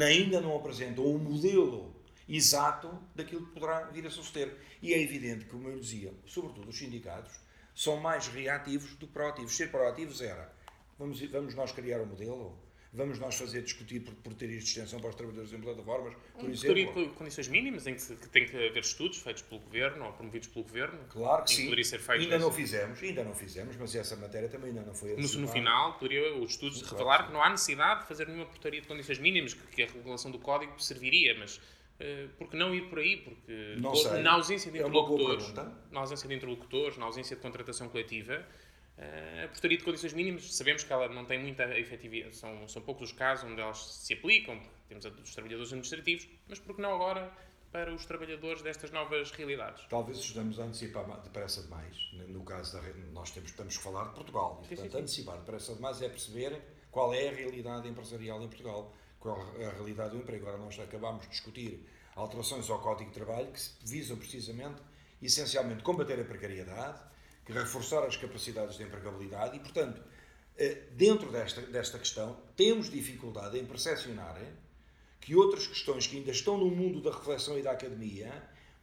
ainda 0.00 0.40
não 0.40 0.56
apresenta 0.56 1.00
um 1.00 1.18
modelo 1.18 1.94
exato 2.28 2.98
daquilo 3.14 3.46
que 3.46 3.52
poderá 3.52 3.82
vir 3.90 4.06
a 4.06 4.10
suceder. 4.10 4.56
E 4.82 4.92
é 4.92 5.00
evidente 5.00 5.44
que, 5.44 5.50
como 5.50 5.68
eu 5.68 5.78
dizia, 5.78 6.12
sobretudo 6.26 6.68
os 6.68 6.78
sindicatos, 6.78 7.32
são 7.76 7.98
mais 7.98 8.26
reativos 8.26 8.94
do 8.94 9.06
que 9.06 9.12
proativos. 9.12 9.54
Ser 9.54 9.70
proativos 9.70 10.22
era, 10.22 10.50
vamos, 10.98 11.20
vamos 11.30 11.54
nós 11.54 11.70
criar 11.72 12.00
um 12.00 12.06
modelo, 12.06 12.58
vamos 12.90 13.18
nós 13.18 13.36
fazer 13.36 13.62
discutir 13.62 14.00
por, 14.00 14.14
por 14.14 14.32
ter 14.32 14.48
extensão 14.48 14.98
para 14.98 15.10
os 15.10 15.14
trabalhadores 15.14 15.52
em 15.52 15.60
plataformas, 15.60 16.14
por 16.32 16.48
um 16.48 16.50
exemplo. 16.50 17.10
condições 17.10 17.48
mínimas, 17.48 17.86
em 17.86 17.94
que, 17.94 18.16
que, 18.16 18.28
tem 18.30 18.46
que 18.46 18.56
haver 18.56 18.78
estudos 18.78 19.18
feitos 19.18 19.42
pelo 19.42 19.60
governo 19.60 20.06
ou 20.06 20.12
promovidos 20.14 20.48
pelo 20.48 20.64
governo. 20.64 20.98
Claro 21.10 21.44
que 21.44 21.50
sim. 21.50 21.70
Feito 21.84 22.10
ainda 22.10 22.38
não 22.38 22.50
fizemos, 22.50 23.02
ainda 23.02 23.22
não 23.22 23.34
fizemos, 23.34 23.76
mas 23.76 23.94
essa 23.94 24.16
matéria 24.16 24.48
também 24.48 24.70
ainda 24.70 24.80
não 24.80 24.94
foi 24.94 25.14
no, 25.14 25.28
no 25.40 25.48
final, 25.48 25.98
poderia 25.98 26.34
os 26.34 26.52
estudos 26.52 26.80
claro 26.80 26.96
revelar 26.96 27.18
que, 27.18 27.26
que 27.26 27.32
não 27.34 27.42
há 27.42 27.50
necessidade 27.50 28.00
de 28.00 28.08
fazer 28.08 28.26
nenhuma 28.26 28.46
portaria 28.46 28.80
de 28.80 28.88
condições 28.88 29.18
mínimas, 29.18 29.52
que, 29.52 29.66
que 29.66 29.82
a 29.82 29.86
regulação 29.86 30.30
do 30.30 30.38
código 30.38 30.82
serviria, 30.82 31.36
mas 31.38 31.60
eh, 31.98 32.28
porque 32.38 32.56
não 32.56 32.74
ir 32.74 32.88
por 32.88 32.98
aí? 32.98 33.16
Porque 33.16 33.76
na 34.22 34.32
ausência 34.32 34.70
de 34.70 34.78
é 34.78 34.80
interlocutores, 34.82 35.52
na 35.90 36.00
ausência 36.00 36.28
de 36.28 36.34
interlocutores, 36.34 36.96
na 36.98 37.06
ausência 37.06 37.36
de 37.36 37.42
contratação 37.42 37.88
coletiva, 37.88 38.44
eh, 38.98 39.42
a 39.44 39.48
portaria 39.48 39.78
de 39.78 39.84
condições 39.84 40.12
mínimas, 40.12 40.54
sabemos 40.54 40.84
que 40.84 40.92
ela 40.92 41.08
não 41.08 41.24
tem 41.24 41.38
muita 41.38 41.64
efetividade, 41.78 42.36
são, 42.36 42.66
são 42.68 42.82
poucos 42.82 43.10
os 43.10 43.12
casos 43.16 43.50
onde 43.50 43.60
elas 43.60 43.78
se 43.78 44.14
aplicam, 44.14 44.60
temos 44.88 45.04
a 45.06 45.10
dos 45.10 45.32
trabalhadores 45.32 45.70
administrativos, 45.70 46.28
mas 46.48 46.58
porque 46.58 46.80
não 46.80 46.94
agora 46.94 47.32
para 47.72 47.92
os 47.92 48.06
trabalhadores 48.06 48.62
destas 48.62 48.90
novas 48.90 49.30
realidades. 49.32 49.84
Talvez 49.88 50.18
estejamos 50.18 50.58
a 50.58 50.64
antecipar 50.64 51.04
depressa 51.22 51.62
demais. 51.62 52.10
No 52.28 52.42
caso 52.42 52.80
da 52.80 52.82
nós 53.12 53.30
temos, 53.30 53.52
temos 53.52 53.76
que 53.76 53.82
falar 53.82 54.04
de 54.04 54.14
Portugal. 54.14 54.62
E, 54.64 54.68
portanto, 54.68 54.86
sim, 54.86 54.90
sim. 54.90 54.98
antecipar 54.98 55.38
depressa 55.38 55.74
demais 55.74 56.00
é 56.00 56.08
perceber 56.08 56.58
qual 56.90 57.12
é 57.12 57.28
a 57.28 57.32
realidade 57.32 57.86
empresarial 57.86 58.42
em 58.42 58.48
Portugal, 58.48 58.94
é 59.58 59.66
a 59.66 59.70
realidade 59.70 60.10
do 60.10 60.18
emprego. 60.18 60.46
Agora 60.46 60.62
nós 60.62 60.78
acabamos 60.78 61.22
de 61.24 61.30
discutir 61.30 61.86
alterações 62.14 62.68
ao 62.70 62.80
Código 62.80 63.10
de 63.10 63.14
Trabalho 63.14 63.48
que 63.52 63.60
visam 63.84 64.16
precisamente, 64.16 64.80
essencialmente, 65.22 65.82
combater 65.82 66.20
a 66.20 66.24
precariedade, 66.24 67.00
reforçar 67.46 68.04
as 68.04 68.16
capacidades 68.16 68.76
de 68.76 68.84
empregabilidade 68.84 69.56
e, 69.56 69.60
portanto, 69.60 70.02
eh, 70.58 70.82
dentro 70.92 71.30
desta, 71.30 71.60
desta 71.62 71.98
questão, 71.98 72.36
temos 72.56 72.90
dificuldade 72.90 73.58
em 73.58 73.64
percepcionar 73.64 74.40
que 75.20 75.34
outras 75.34 75.66
questões 75.66 76.06
que 76.06 76.16
ainda 76.16 76.30
estão 76.30 76.56
no 76.56 76.70
mundo 76.70 77.00
da 77.00 77.10
reflexão 77.10 77.58
e 77.58 77.62
da 77.62 77.72
academia 77.72 78.32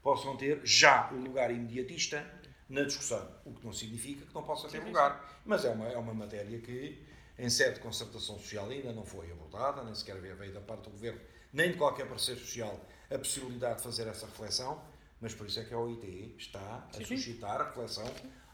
possam 0.02 0.36
ter 0.36 0.62
já 0.64 1.10
o 1.12 1.16
lugar 1.16 1.50
imediatista 1.50 2.26
na 2.70 2.84
discussão. 2.84 3.28
O 3.46 3.54
que 3.54 3.66
não 3.66 3.74
significa 3.74 4.26
que 4.26 4.36
não 4.36 4.44
possa 4.44 4.68
ter 4.68 4.84
lugar. 4.84 5.42
Mas 5.46 5.64
é 5.66 5.70
uma, 5.70 5.88
é 5.88 5.98
uma 5.98 6.14
matéria 6.14 6.60
que, 6.60 7.02
em 7.38 7.50
sede 7.50 7.76
de 7.76 7.80
concertação 7.82 8.38
social, 8.38 8.70
ainda 8.70 8.94
não 8.94 9.06
foi 9.06 9.32
abordada, 9.32 9.84
nem 9.84 9.96
sequer 9.96 10.20
veio 10.20 10.54
da 10.54 10.62
parte 10.62 10.84
do 10.84 10.92
governo, 10.92 11.20
nem 11.52 11.72
de 11.72 11.78
qualquer 11.78 12.08
parceiro 12.08 12.40
social, 12.40 12.80
a 13.10 13.18
possibilidade 13.18 13.78
de 13.78 13.84
fazer 13.84 14.08
essa 14.08 14.26
reflexão. 14.26 14.82
Mas 15.20 15.34
por 15.34 15.48
isso 15.48 15.60
é 15.60 15.64
que 15.64 15.74
a 15.74 15.80
OIT 15.80 16.36
está 16.38 16.88
a 16.90 17.06
suscitar 17.06 17.62
a 17.62 17.66
reflexão 17.66 18.06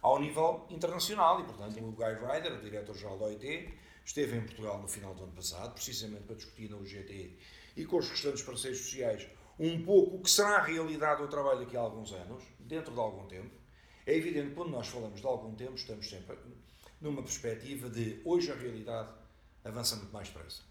ao 0.01 0.19
nível 0.19 0.67
internacional. 0.69 1.39
E, 1.41 1.43
portanto, 1.43 1.83
o 1.83 1.91
Guy 1.91 2.13
Ryder, 2.13 2.53
o 2.53 2.61
diretor-geral 2.61 3.17
da 3.17 3.25
OIT, 3.25 3.73
esteve 4.05 4.37
em 4.37 4.41
Portugal 4.41 4.79
no 4.79 4.87
final 4.87 5.13
do 5.15 5.23
ano 5.23 5.33
passado, 5.33 5.73
precisamente 5.73 6.23
para 6.23 6.35
discutir 6.35 6.69
na 6.69 6.77
UGT 6.77 7.37
e 7.75 7.85
com 7.85 7.97
os 7.97 8.09
restantes 8.09 8.41
parceiros 8.41 8.79
sociais 8.79 9.27
um 9.59 9.83
pouco 9.83 10.17
o 10.17 10.21
que 10.21 10.29
será 10.29 10.57
a 10.57 10.61
realidade 10.61 11.21
do 11.21 11.27
trabalho 11.27 11.59
daqui 11.59 11.75
a 11.75 11.81
alguns 11.81 12.13
anos, 12.13 12.43
dentro 12.59 12.93
de 12.93 12.99
algum 12.99 13.27
tempo. 13.27 13.51
É 14.05 14.15
evidente 14.15 14.49
que 14.49 14.55
quando 14.55 14.71
nós 14.71 14.87
falamos 14.87 15.19
de 15.19 15.27
algum 15.27 15.53
tempo, 15.53 15.75
estamos 15.75 16.09
sempre 16.09 16.37
numa 17.01 17.21
perspectiva 17.21 17.89
de 17.89 18.21
hoje 18.25 18.51
a 18.51 18.55
realidade 18.55 19.09
avança 19.63 19.95
muito 19.95 20.11
mais 20.11 20.27
depressa. 20.27 20.61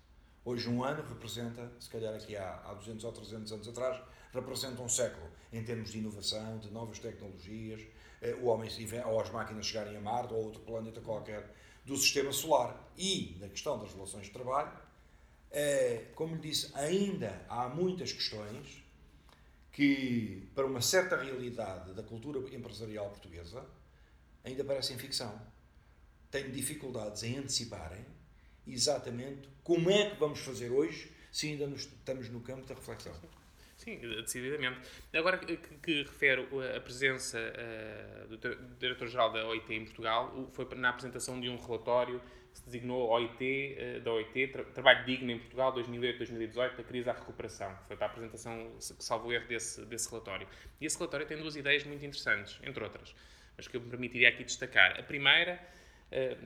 Hoje 0.45 0.69
um 0.69 0.83
ano 0.85 1.03
representa, 1.07 1.71
se 1.79 1.89
calhar 1.89 2.15
aqui 2.15 2.37
há, 2.37 2.63
há 2.65 2.75
200 2.75 3.05
ou 3.05 3.13
300 3.13 3.53
anos 3.53 3.69
atrás, 3.69 4.01
representa 4.33 4.81
um 4.83 4.89
século 4.89 5.29
em 5.53 5.63
termos 5.63 5.91
de 5.91 5.99
inovação, 5.99 6.59
de 6.59 6.71
novas 6.71 6.99
tecnologias, 6.99 7.83
eh, 8.21 8.35
o 8.41 8.47
homem, 8.47 8.71
ou 9.07 9.21
as 9.21 9.31
máquinas 9.31 9.67
chegarem 9.67 9.97
a 9.97 10.01
Marte 10.01 10.33
ou 10.33 10.41
a 10.41 10.45
outro 10.45 10.61
planeta 10.61 11.01
qualquer 11.01 11.55
do 11.85 11.97
sistema 11.97 12.33
solar. 12.33 12.79
E, 12.97 13.37
na 13.41 13.49
questão 13.49 13.79
das 13.79 13.93
relações 13.93 14.27
de 14.27 14.33
trabalho, 14.33 14.73
é, 15.51 16.07
como 16.15 16.35
lhe 16.35 16.41
disse, 16.41 16.71
ainda 16.75 17.45
há 17.49 17.69
muitas 17.69 18.13
questões 18.13 18.83
que, 19.73 20.49
para 20.55 20.67
uma 20.67 20.83
certa 20.83 21.17
realidade 21.17 21.95
da 21.95 22.03
cultura 22.03 22.39
empresarial 22.55 23.09
portuguesa, 23.11 23.65
ainda 24.45 24.65
parecem 24.65 24.99
ficção. 24.99 25.41
Tenho 26.31 26.51
dificuldades 26.51 27.23
em 27.23 27.39
anteciparem 27.39 28.05
exatamente 28.67 29.49
como 29.63 29.91
é 29.91 30.11
que 30.11 30.17
vamos 30.17 30.41
fazer 30.41 30.71
hoje 30.71 31.11
se 31.33 31.49
ainda 31.49 31.65
estamos 31.75 32.29
no 32.29 32.41
campo 32.41 32.67
da 32.67 32.75
reflexão. 32.75 33.15
Sim, 33.77 33.97
decididamente. 33.97 34.81
Agora 35.15 35.39
que, 35.39 35.57
que 35.57 36.03
refere 36.03 36.47
a 36.77 36.81
presença 36.81 37.39
uh, 37.39 38.37
do 38.37 38.57
Diretor-Geral 38.79 39.33
da 39.33 39.47
OIT 39.47 39.73
em 39.73 39.85
Portugal, 39.85 40.51
foi 40.53 40.67
na 40.75 40.91
apresentação 40.91 41.41
de 41.41 41.49
um 41.49 41.57
relatório 41.57 42.21
que 42.53 42.59
se 42.59 42.65
designou 42.65 43.09
OIT, 43.09 43.35
uh, 43.41 43.81
eh, 43.81 44.01
da 44.01 44.13
OIT, 44.13 44.49
Tra 44.49 44.65
Trabalho 44.65 45.05
Digno 45.07 45.31
em 45.31 45.39
Portugal 45.39 45.73
2008-2018, 45.75 46.77
da 46.77 46.83
crise 46.83 47.09
à 47.09 47.13
recuperação. 47.13 47.73
Foi 47.87 47.97
para 47.97 48.07
a 48.07 48.11
apresentação, 48.11 48.75
salvo 48.81 49.33
erro, 49.33 49.47
desse, 49.47 49.85
desse 49.87 50.11
relatório. 50.11 50.49
E 50.81 50.85
esse 50.85 50.99
relatório 50.99 51.27
tem 51.27 51.39
duas 51.39 51.55
ideias 51.55 51.85
muito 51.85 52.05
interessantes, 52.05 52.59
entre 52.65 52.83
outras, 52.83 53.15
mas 53.57 53.69
que 53.69 53.77
eu 53.77 53.81
me 53.81 53.89
permitiria 53.89 54.29
aqui 54.29 54.43
destacar. 54.43 54.99
A 54.99 55.05
primeira, 55.05 55.65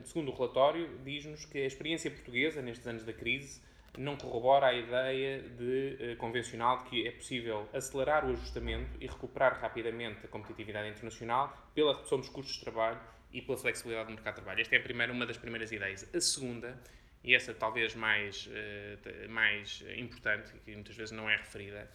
segundo 0.04 0.30
o 0.30 0.34
relatório, 0.34 0.98
diz-nos 1.04 1.44
que 1.44 1.58
a 1.58 1.66
experiência 1.66 2.10
portuguesa 2.10 2.60
nestes 2.60 2.86
anos 2.86 3.04
da 3.04 3.12
crise 3.12 3.60
não 3.98 4.16
corrobora 4.16 4.68
a 4.68 4.74
ideia 4.74 5.42
de, 5.42 6.12
uh, 6.12 6.16
convencional 6.16 6.78
de 6.78 6.84
que 6.84 7.06
é 7.06 7.10
possível 7.10 7.68
acelerar 7.72 8.24
o 8.24 8.30
ajustamento 8.30 8.96
e 9.00 9.06
recuperar 9.06 9.60
rapidamente 9.60 10.24
a 10.24 10.28
competitividade 10.28 10.88
internacional 10.88 11.70
pela 11.74 11.94
redução 11.94 12.18
dos 12.18 12.28
custos 12.28 12.56
de 12.56 12.60
trabalho 12.62 12.98
e 13.32 13.42
pela 13.42 13.58
flexibilidade 13.58 14.08
do 14.08 14.14
mercado 14.14 14.34
de 14.36 14.40
trabalho. 14.40 14.60
Esta 14.62 14.76
é 14.76 14.78
a 14.78 14.82
primeira, 14.82 15.12
uma 15.12 15.26
das 15.26 15.36
primeiras 15.36 15.70
ideias. 15.72 16.08
A 16.14 16.20
segunda, 16.20 16.78
e 17.22 17.34
essa 17.34 17.52
talvez 17.52 17.94
mais, 17.94 18.46
uh, 18.46 19.28
mais 19.28 19.84
importante, 19.96 20.52
que 20.64 20.74
muitas 20.74 20.96
vezes 20.96 21.12
não 21.12 21.28
é 21.28 21.36
referida, 21.36 21.90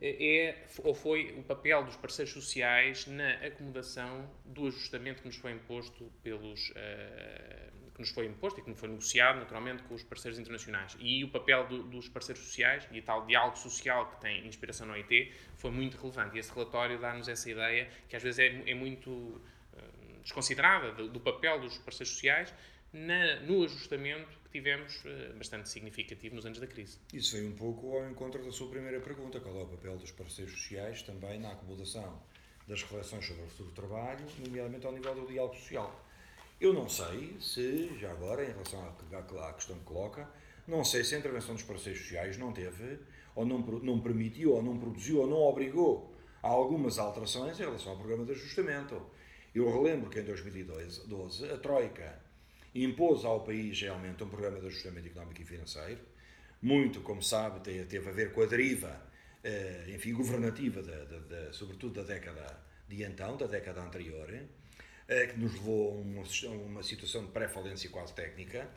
é 0.00 0.64
ou 0.82 0.94
foi 0.94 1.34
o 1.38 1.42
papel 1.42 1.84
dos 1.84 1.96
parceiros 1.96 2.32
sociais 2.32 3.06
na 3.06 3.34
acomodação 3.34 4.28
do 4.44 4.66
ajustamento 4.66 5.22
que 5.22 5.28
nos 5.28 5.36
foi 5.36 5.52
imposto 5.52 6.10
pelos 6.22 6.70
uh, 6.70 7.74
que 7.94 8.00
nos 8.00 8.10
foi 8.10 8.26
imposto 8.26 8.58
e 8.58 8.62
que 8.62 8.74
foi 8.74 8.88
negociado, 8.88 9.38
naturalmente, 9.38 9.84
com 9.84 9.94
os 9.94 10.02
parceiros 10.02 10.38
internacionais. 10.38 10.96
E 10.98 11.22
o 11.22 11.28
papel 11.28 11.66
do, 11.68 11.84
dos 11.84 12.08
parceiros 12.08 12.42
sociais 12.44 12.86
e 12.90 13.00
tal 13.00 13.24
diálogo 13.24 13.56
social 13.56 14.10
que 14.10 14.20
tem 14.20 14.44
inspiração 14.46 14.86
no 14.86 14.94
OIT 14.94 15.32
foi 15.56 15.70
muito 15.70 15.96
relevante. 15.96 16.36
E 16.36 16.40
esse 16.40 16.52
relatório 16.52 16.98
dá-nos 16.98 17.28
essa 17.28 17.48
ideia 17.48 17.88
que 18.08 18.16
às 18.16 18.22
vezes 18.22 18.40
é, 18.40 18.70
é 18.70 18.74
muito 18.74 19.10
uh, 19.10 19.40
desconsiderada 20.22 20.90
do, 20.90 21.08
do, 21.08 21.20
papel 21.20 21.60
dos 21.60 21.78
parceiros 21.78 22.12
sociais 22.14 22.52
na, 22.92 23.36
no 23.40 23.62
ajustamento 23.62 24.43
tivemos 24.54 25.04
uh, 25.04 25.36
bastante 25.36 25.68
significativo 25.68 26.36
nos 26.36 26.46
anos 26.46 26.60
da 26.60 26.66
crise. 26.68 26.96
Isso 27.12 27.32
foi 27.32 27.44
um 27.44 27.56
pouco 27.56 27.96
ao 27.96 28.08
encontro 28.08 28.40
da 28.44 28.52
sua 28.52 28.70
primeira 28.70 29.00
pergunta, 29.00 29.40
qual 29.40 29.58
é 29.58 29.62
o 29.64 29.66
papel 29.66 29.96
dos 29.96 30.12
parceiros 30.12 30.54
sociais 30.54 31.02
também 31.02 31.40
na 31.40 31.50
acomodação 31.50 32.22
das 32.68 32.80
reflexões 32.82 33.26
sobre 33.26 33.42
o 33.42 33.48
futuro 33.48 33.70
do 33.70 33.74
trabalho, 33.74 34.24
nomeadamente 34.38 34.86
ao 34.86 34.92
nível 34.92 35.12
do 35.12 35.26
diálogo 35.26 35.56
social. 35.56 36.00
Eu 36.60 36.72
não 36.72 36.88
sei 36.88 37.36
se, 37.40 37.98
já 37.98 38.12
agora, 38.12 38.44
em 38.44 38.52
relação 38.52 38.80
à, 39.42 39.52
questão 39.52 39.76
que 39.76 39.84
coloca, 39.84 40.30
não 40.68 40.84
sei 40.84 41.02
se 41.02 41.16
a 41.16 41.18
intervenção 41.18 41.56
dos 41.56 41.64
parceiros 41.64 42.00
sociais 42.00 42.38
não 42.38 42.52
teve, 42.52 43.00
ou 43.34 43.44
não, 43.44 43.58
não 43.58 44.00
permitiu, 44.00 44.52
ou 44.52 44.62
não 44.62 44.78
produziu, 44.78 45.22
ou 45.22 45.26
não 45.26 45.38
obrigou 45.38 46.14
a 46.40 46.46
algumas 46.48 47.00
alterações 47.00 47.58
em 47.58 47.64
relação 47.64 47.90
ao 47.90 47.98
programa 47.98 48.24
de 48.24 48.30
ajustamento. 48.30 49.04
Eu 49.52 49.68
relembro 49.68 50.08
que 50.08 50.20
em 50.20 50.24
2012 50.24 51.50
a 51.50 51.58
Troika 51.58 52.23
impôs 52.74 53.24
ao 53.24 53.44
país 53.44 53.80
realmente 53.80 54.22
um 54.24 54.28
programa 54.28 54.60
de 54.60 54.66
ajustamento 54.66 55.06
económico 55.06 55.40
e 55.40 55.44
financeiro, 55.44 56.00
muito, 56.60 57.00
como 57.02 57.22
sabe, 57.22 57.60
teve 57.60 58.08
a 58.08 58.12
ver 58.12 58.32
com 58.32 58.42
a 58.42 58.46
deriva, 58.46 59.00
eh, 59.42 59.84
enfim, 59.88 60.12
governativa, 60.14 60.82
de, 60.82 61.06
de, 61.06 61.20
de, 61.20 61.52
sobretudo 61.54 62.02
da 62.02 62.02
década 62.02 62.58
de 62.88 63.02
então, 63.02 63.36
da 63.36 63.46
década 63.46 63.82
anterior, 63.82 64.28
eh, 65.06 65.26
que 65.26 65.38
nos 65.38 65.52
levou 65.54 65.92
a 65.92 66.00
uma, 66.00 66.22
uma 66.64 66.82
situação 66.82 67.24
de 67.26 67.32
pré-falência 67.32 67.90
quase 67.90 68.14
técnica, 68.14 68.68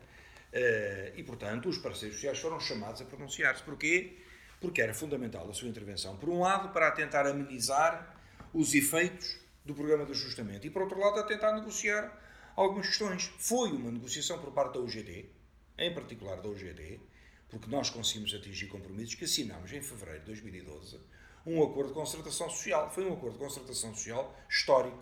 eh, 0.52 1.12
e, 1.16 1.22
portanto, 1.22 1.68
os 1.68 1.78
parceiros 1.78 2.16
sociais 2.16 2.38
foram 2.38 2.60
chamados 2.60 3.00
a 3.00 3.04
pronunciar-se. 3.04 3.62
Porquê? 3.62 4.18
Porque 4.60 4.82
era 4.82 4.94
fundamental 4.94 5.48
a 5.48 5.52
sua 5.54 5.68
intervenção, 5.68 6.16
por 6.16 6.28
um 6.28 6.40
lado, 6.40 6.68
para 6.72 6.90
tentar 6.90 7.26
amenizar 7.26 8.16
os 8.52 8.74
efeitos 8.74 9.38
do 9.64 9.74
programa 9.74 10.04
de 10.04 10.12
ajustamento, 10.12 10.66
e, 10.66 10.70
por 10.70 10.82
outro 10.82 10.98
lado, 10.98 11.20
a 11.20 11.22
tentar 11.22 11.52
negociar 11.52 12.27
algumas 12.58 12.88
questões. 12.88 13.30
Foi 13.38 13.70
uma 13.70 13.90
negociação 13.90 14.38
por 14.40 14.52
parte 14.52 14.74
da 14.74 14.80
UGT, 14.80 15.30
em 15.78 15.94
particular 15.94 16.40
da 16.42 16.48
UGT, 16.48 17.00
porque 17.48 17.70
nós 17.70 17.88
conseguimos 17.88 18.34
atingir 18.34 18.66
compromissos 18.66 19.14
que 19.14 19.24
assinámos 19.24 19.72
em 19.72 19.80
fevereiro 19.80 20.20
de 20.20 20.26
2012 20.26 20.98
um 21.46 21.62
acordo 21.62 21.90
de 21.90 21.94
concertação 21.94 22.50
social. 22.50 22.90
Foi 22.90 23.04
um 23.04 23.14
acordo 23.14 23.38
de 23.38 23.44
concertação 23.44 23.94
social 23.94 24.36
histórico 24.50 24.98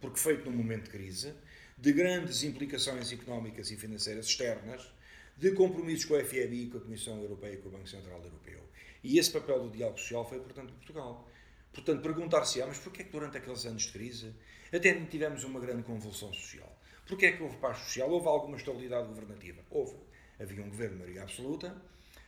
porque 0.00 0.20
feito 0.20 0.48
num 0.48 0.56
momento 0.56 0.84
de 0.84 0.90
crise, 0.90 1.34
de 1.76 1.92
grandes 1.92 2.44
implicações 2.44 3.10
económicas 3.10 3.70
e 3.70 3.76
financeiras 3.76 4.26
externas, 4.26 4.92
de 5.36 5.50
compromissos 5.52 6.04
com 6.04 6.14
a 6.14 6.22
FMI, 6.22 6.66
com 6.66 6.78
a 6.78 6.80
Comissão 6.80 7.20
Europeia 7.20 7.54
e 7.54 7.56
com 7.56 7.68
o 7.68 7.72
Banco 7.72 7.88
Central 7.88 8.22
Europeu. 8.22 8.60
E 9.02 9.18
esse 9.18 9.30
papel 9.30 9.60
do 9.60 9.70
diálogo 9.70 9.98
social 9.98 10.28
foi, 10.28 10.38
portanto, 10.38 10.72
Portugal. 10.74 11.28
Portanto, 11.72 12.02
perguntar-se, 12.02 12.60
ah, 12.60 12.66
mas 12.66 12.78
porquê 12.78 13.02
é 13.02 13.04
que 13.04 13.10
durante 13.10 13.38
aqueles 13.38 13.64
anos 13.64 13.84
de 13.84 13.92
crise 13.92 14.34
até 14.72 14.92
tivemos 15.06 15.42
uma 15.42 15.58
grande 15.58 15.82
convulsão 15.82 16.32
social? 16.32 16.78
Porquê 17.08 17.26
é 17.26 17.32
que 17.32 17.42
houve 17.42 17.56
paz 17.56 17.78
social? 17.78 18.10
Houve 18.10 18.28
alguma 18.28 18.58
estabilidade 18.58 19.08
governativa? 19.08 19.62
Houve. 19.70 19.96
Havia 20.38 20.62
um 20.62 20.68
governo 20.68 20.96
de 20.96 21.00
maioria 21.00 21.22
absoluta, 21.22 21.74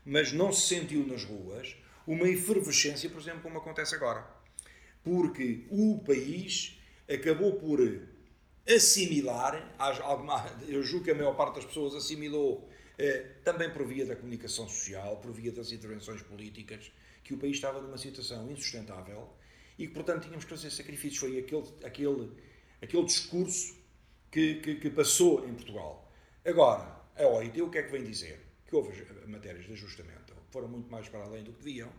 mas 0.04 0.32
não 0.32 0.50
se 0.50 0.75
sentiu 0.75 1.06
nas 1.06 1.22
ruas 1.22 1.76
uma 2.06 2.26
efervescência, 2.26 3.10
por 3.10 3.20
exemplo, 3.20 3.42
como 3.42 3.58
acontece 3.58 3.94
agora. 3.94 4.26
Porque 5.04 5.66
o 5.70 6.02
país 6.04 6.80
acabou 7.06 7.56
por 7.56 7.78
assimilar, 8.66 9.76
eu 10.66 10.82
julgo 10.82 11.04
que 11.04 11.10
a 11.10 11.14
maior 11.14 11.37
parte 11.37 11.56
das 11.56 11.66
pessoas 11.66 11.94
assimilou 11.94 12.68
eh, 12.99 13.37
também 13.44 13.70
por 13.70 13.87
via 13.87 14.06
da 14.06 14.16
comunicação 14.16 14.68
social, 14.68 15.18
por 15.18 15.32
via 15.32 15.52
das 15.52 15.72
intervenções 15.72 16.22
políticas, 16.22 16.90
que 17.22 17.34
o 17.34 17.38
país 17.38 17.56
estava 17.56 17.80
numa 17.80 17.99
situação 17.99 18.50
insustentável 18.50 19.28
e 19.78 19.87
que, 19.87 19.92
portanto, 19.92 20.22
tínhamos 20.22 20.44
que 20.44 20.50
fazer 20.50 20.70
sacrifícios. 20.70 21.18
Foi 21.18 21.38
aquele, 21.38 21.64
aquele, 21.84 22.32
aquele 22.82 23.04
discurso 23.04 23.79
que, 24.30 24.56
que, 24.56 24.76
que 24.76 24.90
passou 24.90 25.46
em 25.49 25.54
Portugal. 25.54 26.10
Agora, 26.44 27.00
a 27.16 27.26
OIT 27.26 27.60
o 27.62 27.70
que 27.70 27.78
é 27.78 27.82
que 27.82 27.92
vem 27.92 28.04
dizer? 28.04 28.40
Que 28.66 28.76
houve 28.76 29.04
matérias 29.26 29.66
de 29.66 29.72
ajustamento, 29.72 30.34
foram 30.50 30.68
muito 30.68 30.90
mais 30.90 31.08
para 31.08 31.25
além 31.25 31.42
do 31.42 31.52
que 31.52 31.64
deviam, 31.64 31.90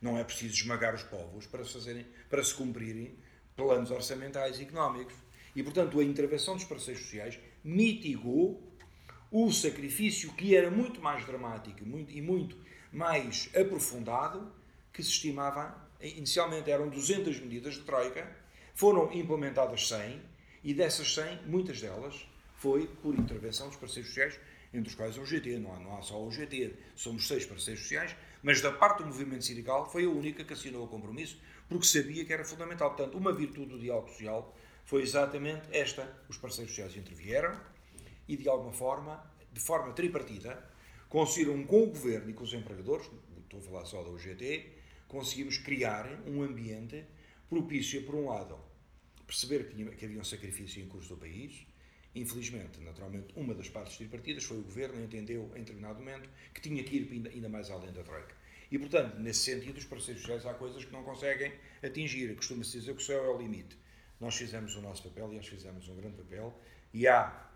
Não 0.00 0.18
é 0.18 0.24
preciso 0.24 0.54
esmagar 0.54 0.94
os 0.94 1.02
povos 1.02 1.46
para 1.46 1.64
se, 1.64 1.72
fazerem, 1.72 2.06
para 2.28 2.42
se 2.42 2.54
cumprirem 2.54 3.16
planos 3.56 3.90
orçamentais 3.90 4.58
e 4.58 4.62
económicos. 4.62 5.14
E, 5.54 5.62
portanto, 5.62 6.00
a 6.00 6.04
intervenção 6.04 6.56
dos 6.56 6.64
parceiros 6.64 7.02
sociais 7.02 7.38
mitigou 7.62 8.60
o 9.30 9.50
sacrifício 9.52 10.32
que 10.32 10.56
era 10.56 10.70
muito 10.70 11.00
mais 11.00 11.24
dramático 11.24 11.84
muito, 11.86 12.12
e 12.12 12.20
muito 12.20 12.56
mais 12.90 13.50
aprofundado 13.54 14.52
que 14.92 15.02
se 15.02 15.10
estimava. 15.10 15.90
Inicialmente 16.00 16.70
eram 16.70 16.88
200 16.88 17.38
medidas 17.40 17.74
de 17.74 17.80
Troika, 17.82 18.28
foram 18.74 19.12
implementadas 19.12 19.88
100 19.88 20.20
e 20.62 20.72
dessas 20.72 21.14
100, 21.14 21.46
muitas 21.46 21.80
delas 21.80 22.26
foi 22.54 22.86
por 22.86 23.14
intervenção 23.14 23.68
dos 23.68 23.76
parceiros 23.76 24.08
sociais, 24.10 24.38
entre 24.72 24.88
os 24.88 24.94
quais 24.94 25.18
o 25.18 25.26
GT. 25.26 25.58
Não 25.58 25.74
há, 25.74 25.80
não 25.80 25.98
há 25.98 26.02
só 26.02 26.22
o 26.22 26.30
GT, 26.30 26.74
somos 26.94 27.26
seis 27.26 27.44
parceiros 27.44 27.82
sociais, 27.82 28.14
mas 28.42 28.60
da 28.60 28.70
parte 28.70 28.98
do 28.98 29.06
movimento 29.06 29.44
sindical 29.44 29.90
foi 29.90 30.04
a 30.04 30.08
única 30.08 30.44
que 30.44 30.52
assinou 30.52 30.84
o 30.84 30.88
compromisso, 30.88 31.38
porque 31.68 31.86
sabia 31.86 32.24
que 32.24 32.32
era 32.32 32.44
fundamental. 32.44 32.94
Portanto, 32.94 33.18
uma 33.18 33.32
virtude 33.32 33.70
do 33.70 33.78
diálogo 33.78 34.08
social 34.08 34.54
foi 34.84 35.02
exatamente 35.02 35.62
esta. 35.72 36.08
Os 36.28 36.36
parceiros 36.36 36.72
sociais 36.72 36.96
intervieram 36.96 37.58
e, 38.28 38.36
de 38.36 38.48
alguma 38.48 38.72
forma, 38.72 39.22
de 39.52 39.60
forma 39.60 39.92
tripartida, 39.92 40.62
conseguiram 41.08 41.62
com 41.64 41.82
o 41.82 41.86
governo 41.86 42.30
e 42.30 42.32
com 42.32 42.44
os 42.44 42.54
empregadores, 42.54 43.10
estou 43.42 43.60
a 43.60 43.62
falar 43.62 43.84
só 43.84 44.02
da 44.02 44.10
UGT, 44.10 44.70
conseguimos 45.08 45.58
criar 45.58 46.08
um 46.26 46.42
ambiente 46.42 47.04
propício, 47.50 48.02
por 48.04 48.14
um 48.14 48.28
lado, 48.28 48.58
perceber 49.26 49.68
que, 49.68 49.74
tinha, 49.74 49.90
que 49.90 50.04
havia 50.04 50.20
um 50.20 50.24
sacrifício 50.24 50.82
em 50.82 50.88
curso 50.88 51.10
do 51.10 51.16
país. 51.16 51.66
Infelizmente, 52.14 52.78
naturalmente, 52.80 53.32
uma 53.34 53.54
das 53.54 53.68
partes 53.68 53.96
tripartidas 53.96 54.44
foi 54.44 54.58
o 54.58 54.62
governo, 54.62 55.02
entendeu 55.02 55.50
em 55.54 55.60
determinado 55.60 55.98
momento 55.98 56.28
que 56.52 56.60
tinha 56.60 56.82
que 56.84 56.96
ir 56.96 57.30
ainda 57.32 57.48
mais 57.48 57.70
além 57.70 57.92
da 57.92 58.02
Troika. 58.02 58.34
E, 58.70 58.78
portanto, 58.78 59.18
nesse 59.18 59.40
sentido, 59.40 59.78
os 59.78 59.84
parceiros 59.84 60.22
sociais 60.22 60.46
há 60.46 60.54
coisas 60.54 60.84
que 60.84 60.92
não 60.92 61.02
conseguem 61.02 61.52
atingir. 61.82 62.34
Costuma-se 62.36 62.72
dizer 62.78 62.94
que 62.94 63.02
o 63.02 63.04
céu 63.04 63.24
é 63.24 63.28
o 63.28 63.38
limite. 63.38 63.76
Nós 64.20 64.34
fizemos 64.34 64.74
o 64.76 64.80
nosso 64.80 65.02
papel 65.02 65.32
e 65.32 65.36
nós 65.36 65.46
fizemos 65.46 65.88
um 65.88 65.96
grande 65.96 66.16
papel. 66.16 66.58
E 66.92 67.06
há, 67.06 67.50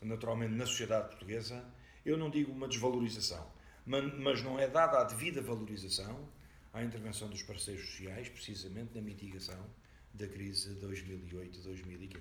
naturalmente, 0.00 0.54
na 0.54 0.66
sociedade 0.66 1.08
portuguesa, 1.08 1.64
eu 2.04 2.16
não 2.16 2.30
digo 2.30 2.52
uma 2.52 2.68
desvalorização, 2.68 3.50
mas 3.84 4.42
não 4.42 4.58
é 4.58 4.66
dada 4.66 5.00
a 5.00 5.04
devida 5.04 5.40
valorização 5.40 6.28
à 6.72 6.82
intervenção 6.82 7.28
dos 7.28 7.42
parceiros 7.42 7.86
sociais, 7.86 8.28
precisamente 8.28 8.94
na 8.94 9.00
mitigação 9.02 9.68
da 10.14 10.26
crise 10.26 10.74
de 10.74 10.86
2008-2015. 10.86 12.18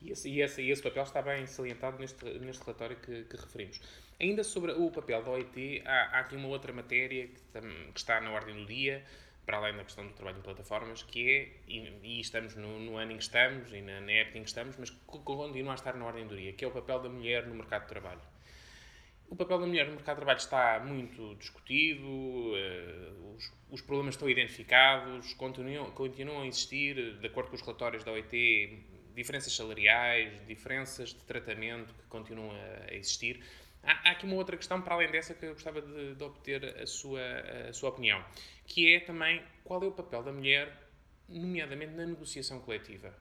E 0.00 0.12
esse, 0.12 0.28
e, 0.28 0.40
esse, 0.40 0.62
e 0.62 0.70
esse 0.70 0.82
papel 0.82 1.02
está 1.02 1.20
bem 1.20 1.46
salientado 1.46 1.98
neste, 1.98 2.24
neste 2.38 2.62
relatório 2.62 2.96
que, 2.96 3.24
que 3.24 3.36
referimos. 3.36 3.80
Ainda 4.20 4.44
sobre 4.44 4.72
o 4.72 4.90
papel 4.90 5.22
da 5.22 5.30
OIT, 5.30 5.82
há, 5.84 6.16
há 6.16 6.20
aqui 6.20 6.36
uma 6.36 6.48
outra 6.48 6.72
matéria 6.72 7.28
que, 7.28 7.60
que, 7.92 7.98
está 7.98 8.20
na 8.20 8.30
ordem 8.30 8.54
do 8.54 8.66
dia, 8.66 9.04
para 9.44 9.58
além 9.58 9.76
da 9.76 9.84
questão 9.84 10.06
do 10.06 10.12
trabalho 10.12 10.38
em 10.38 10.42
plataformas, 10.42 11.02
que 11.02 11.30
é, 11.30 11.52
e, 11.66 11.92
e 12.02 12.20
estamos 12.20 12.54
no, 12.54 12.78
no, 12.78 12.96
ano 12.96 13.12
em 13.12 13.16
que 13.16 13.22
estamos, 13.22 13.72
e 13.72 13.80
na, 13.80 14.00
na 14.00 14.12
época 14.12 14.38
em 14.38 14.42
que 14.42 14.48
estamos, 14.48 14.76
mas 14.76 14.90
que 14.90 14.96
continua 15.06 15.72
a 15.72 15.74
estar 15.74 15.94
na 15.94 16.04
ordem 16.04 16.26
do 16.26 16.36
dia, 16.36 16.52
que 16.52 16.64
é 16.64 16.68
o 16.68 16.70
papel 16.70 17.00
da 17.00 17.08
mulher 17.08 17.46
no 17.46 17.54
mercado 17.54 17.82
de 17.82 17.88
trabalho. 17.88 18.20
O 19.30 19.36
papel 19.36 19.58
da 19.58 19.66
mulher 19.66 19.86
no 19.86 19.92
mercado 19.92 20.16
de 20.16 20.20
trabalho 20.20 20.38
está 20.38 20.80
muito 20.80 21.34
discutido, 21.34 22.06
uh, 22.06 23.34
os, 23.34 23.52
os, 23.70 23.82
problemas 23.82 24.14
estão 24.14 24.28
identificados, 24.28 25.34
continuam, 25.34 25.90
continuam 25.90 26.42
a 26.42 26.46
existir, 26.46 27.18
de 27.18 27.26
acordo 27.26 27.50
com 27.50 27.56
os 27.56 27.60
relatórios 27.60 28.02
da 28.02 28.12
OIT, 28.12 28.86
diferenças 29.14 29.54
salariais, 29.54 30.46
diferenças 30.46 31.10
de 31.10 31.22
tratamento 31.24 31.92
que 31.92 32.06
continuam 32.06 32.52
a 32.88 32.94
existir. 32.94 33.44
Há, 33.82 34.08
há, 34.08 34.12
aqui 34.12 34.24
uma 34.24 34.36
outra 34.36 34.56
questão, 34.56 34.80
para 34.80 34.94
além 34.94 35.10
dessa, 35.10 35.34
que 35.34 35.44
eu 35.44 35.52
gostava 35.52 35.82
de, 35.82 36.14
de 36.14 36.24
obter 36.24 36.64
a 36.80 36.86
sua, 36.86 37.20
a 37.68 37.72
sua 37.74 37.90
opinião, 37.90 38.24
que 38.66 38.94
é 38.94 39.00
também 39.00 39.42
qual 39.62 39.82
é 39.82 39.86
o 39.86 39.92
papel 39.92 40.22
da 40.22 40.32
mulher, 40.32 40.74
nomeadamente 41.28 41.92
na 41.92 42.06
negociação 42.06 42.60
coletiva 42.60 43.14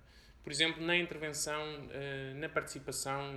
por 0.47 0.53
exemplo, 0.53 0.81
na 0.81 0.95
intervenção, 0.95 1.61
eh, 1.91 2.31
na 2.35 2.47
participação 2.47 3.33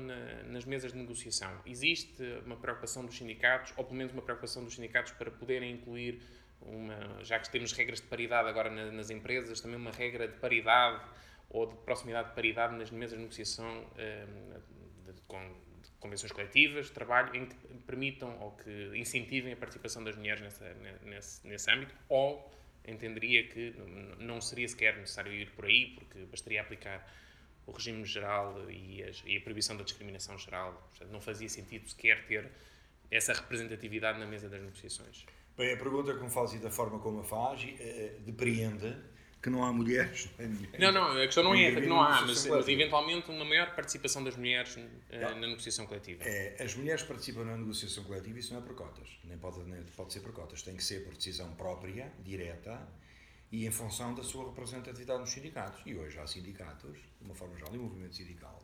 nas 0.47 0.65
mesas 0.65 0.93
de 0.93 0.99
negociação. 0.99 1.51
Existe 1.67 2.23
uma 2.47 2.55
preocupação 2.55 3.05
dos 3.05 3.19
sindicatos, 3.19 3.73
ou 3.77 3.83
pelo 3.83 3.97
menos 3.97 4.13
uma 4.13 4.23
preocupação 4.23 4.63
dos 4.63 4.77
sindicatos 4.77 5.11
para 5.15 5.29
poderem 5.29 5.73
incluir, 5.73 6.23
uma, 6.63 7.21
já 7.25 7.41
que 7.41 7.51
temos 7.51 7.73
regras 7.73 8.01
de 8.01 8.07
paridade 8.07 8.49
agora 8.49 8.71
nas 8.93 9.11
empresas, 9.11 9.61
também 9.61 9.77
uma 9.77 9.91
regra 9.91 10.29
de 10.29 10.35
paridade 10.35 11.05
ou 11.49 11.67
de 11.67 11.75
proximidade 11.79 12.29
de 12.29 12.35
paridade 12.37 12.77
nas 12.77 12.93
mesas 12.93 13.19
de 13.19 13.25
negociação 13.25 13.91
eh, 13.99 14.25
de, 15.05 15.21
com 15.23 15.53
convenções 15.99 16.31
coletivas 16.31 16.87
de 16.87 16.93
trabalho 16.93 17.35
em 17.35 17.47
que 17.47 17.57
permitam 17.89 18.39
ou 18.41 18.53
que 18.53 18.93
incentivem 18.95 19.53
a 19.53 19.57
participação 19.57 20.05
das 20.05 20.15
mulheres 20.15 20.43
nessa, 20.43 20.77
nesse, 21.03 21.45
nesse 21.45 21.69
âmbito, 21.73 21.93
ou 22.09 22.49
entenderia 22.87 23.47
que 23.47 23.75
não 24.19 24.41
seria 24.41 24.69
sequer 24.69 24.97
necessário 24.97 25.33
ir 25.33 25.51
por 25.51 25.65
aí, 25.65 25.95
porque 25.95 26.21
bastaria 26.25 26.61
aplicar 26.61 27.07
o 27.67 27.73
regime 27.73 28.05
geral 28.05 28.71
e, 28.71 29.03
as, 29.03 29.23
e 29.25 29.37
a 29.37 29.41
proibição 29.41 29.77
da 29.77 29.85
discriminação 29.85 30.37
geral. 30.39 30.73
Portanto, 30.91 31.13
não 31.13 31.21
fazia 31.21 31.49
sentido 31.49 31.89
sequer 31.89 32.27
ter 32.27 32.51
essa 33.11 33.33
representatividade 33.33 34.19
na 34.19 34.27
mesa 34.27 34.49
das 34.49 34.61
negociações. 34.61 35.27
Bem, 35.57 35.73
a 35.73 35.77
pergunta 35.77 36.15
como 36.15 36.31
faz 36.31 36.55
e 36.55 36.59
da 36.59 36.71
forma 36.71 36.99
como 37.01 37.21
a 37.21 37.25
faz 37.25 37.63
uh, 37.65 38.21
depreende 38.21 38.97
que 39.43 39.49
não 39.49 39.65
há 39.65 39.73
mulheres. 39.73 40.29
Não, 40.79 40.93
não, 40.93 41.13
a 41.13 41.27
questão 41.27 41.43
não 41.45 41.55
é 41.55 41.73
que 41.73 41.87
não 41.87 42.01
há, 42.01 42.23
mas, 42.23 42.47
mas, 42.47 42.69
eventualmente 42.69 43.31
uma 43.31 43.45
maior 43.45 43.75
participação 43.75 44.23
das 44.23 44.37
mulheres 44.37 44.77
uh, 44.77 44.81
na 45.11 45.47
negociação 45.47 45.87
coletiva. 45.87 46.23
É, 46.25 46.63
as 46.63 46.75
mulheres 46.75 47.03
participam 47.03 47.45
na 47.45 47.57
negociação 47.57 48.05
coletiva 48.05 48.37
e 48.37 48.41
isso 48.41 48.53
não 48.53 48.61
é 48.61 48.65
por 48.65 48.75
cotas, 48.75 49.09
nem 49.25 49.39
pode, 49.39 49.61
nem 49.65 49.83
pode 49.97 50.13
ser 50.13 50.21
por 50.21 50.33
cotas, 50.33 50.63
tem 50.63 50.77
que 50.77 50.85
ser 50.85 51.05
por 51.05 51.15
decisão 51.15 51.51
própria, 51.55 52.13
direta 52.23 52.81
e 53.51 53.67
em 53.67 53.71
função 53.71 54.15
da 54.15 54.23
sua 54.23 54.47
representatividade 54.47 55.21
nos 55.21 55.31
sindicatos. 55.31 55.81
E 55.85 55.95
hoje 55.95 56.19
há 56.19 56.27
sindicatos, 56.27 56.97
de 56.97 57.25
uma 57.25 57.35
forma 57.35 57.57
geral, 57.57 57.75
e 57.75 57.79
o 57.79 57.83
movimento 57.83 58.17
sindical 58.17 58.63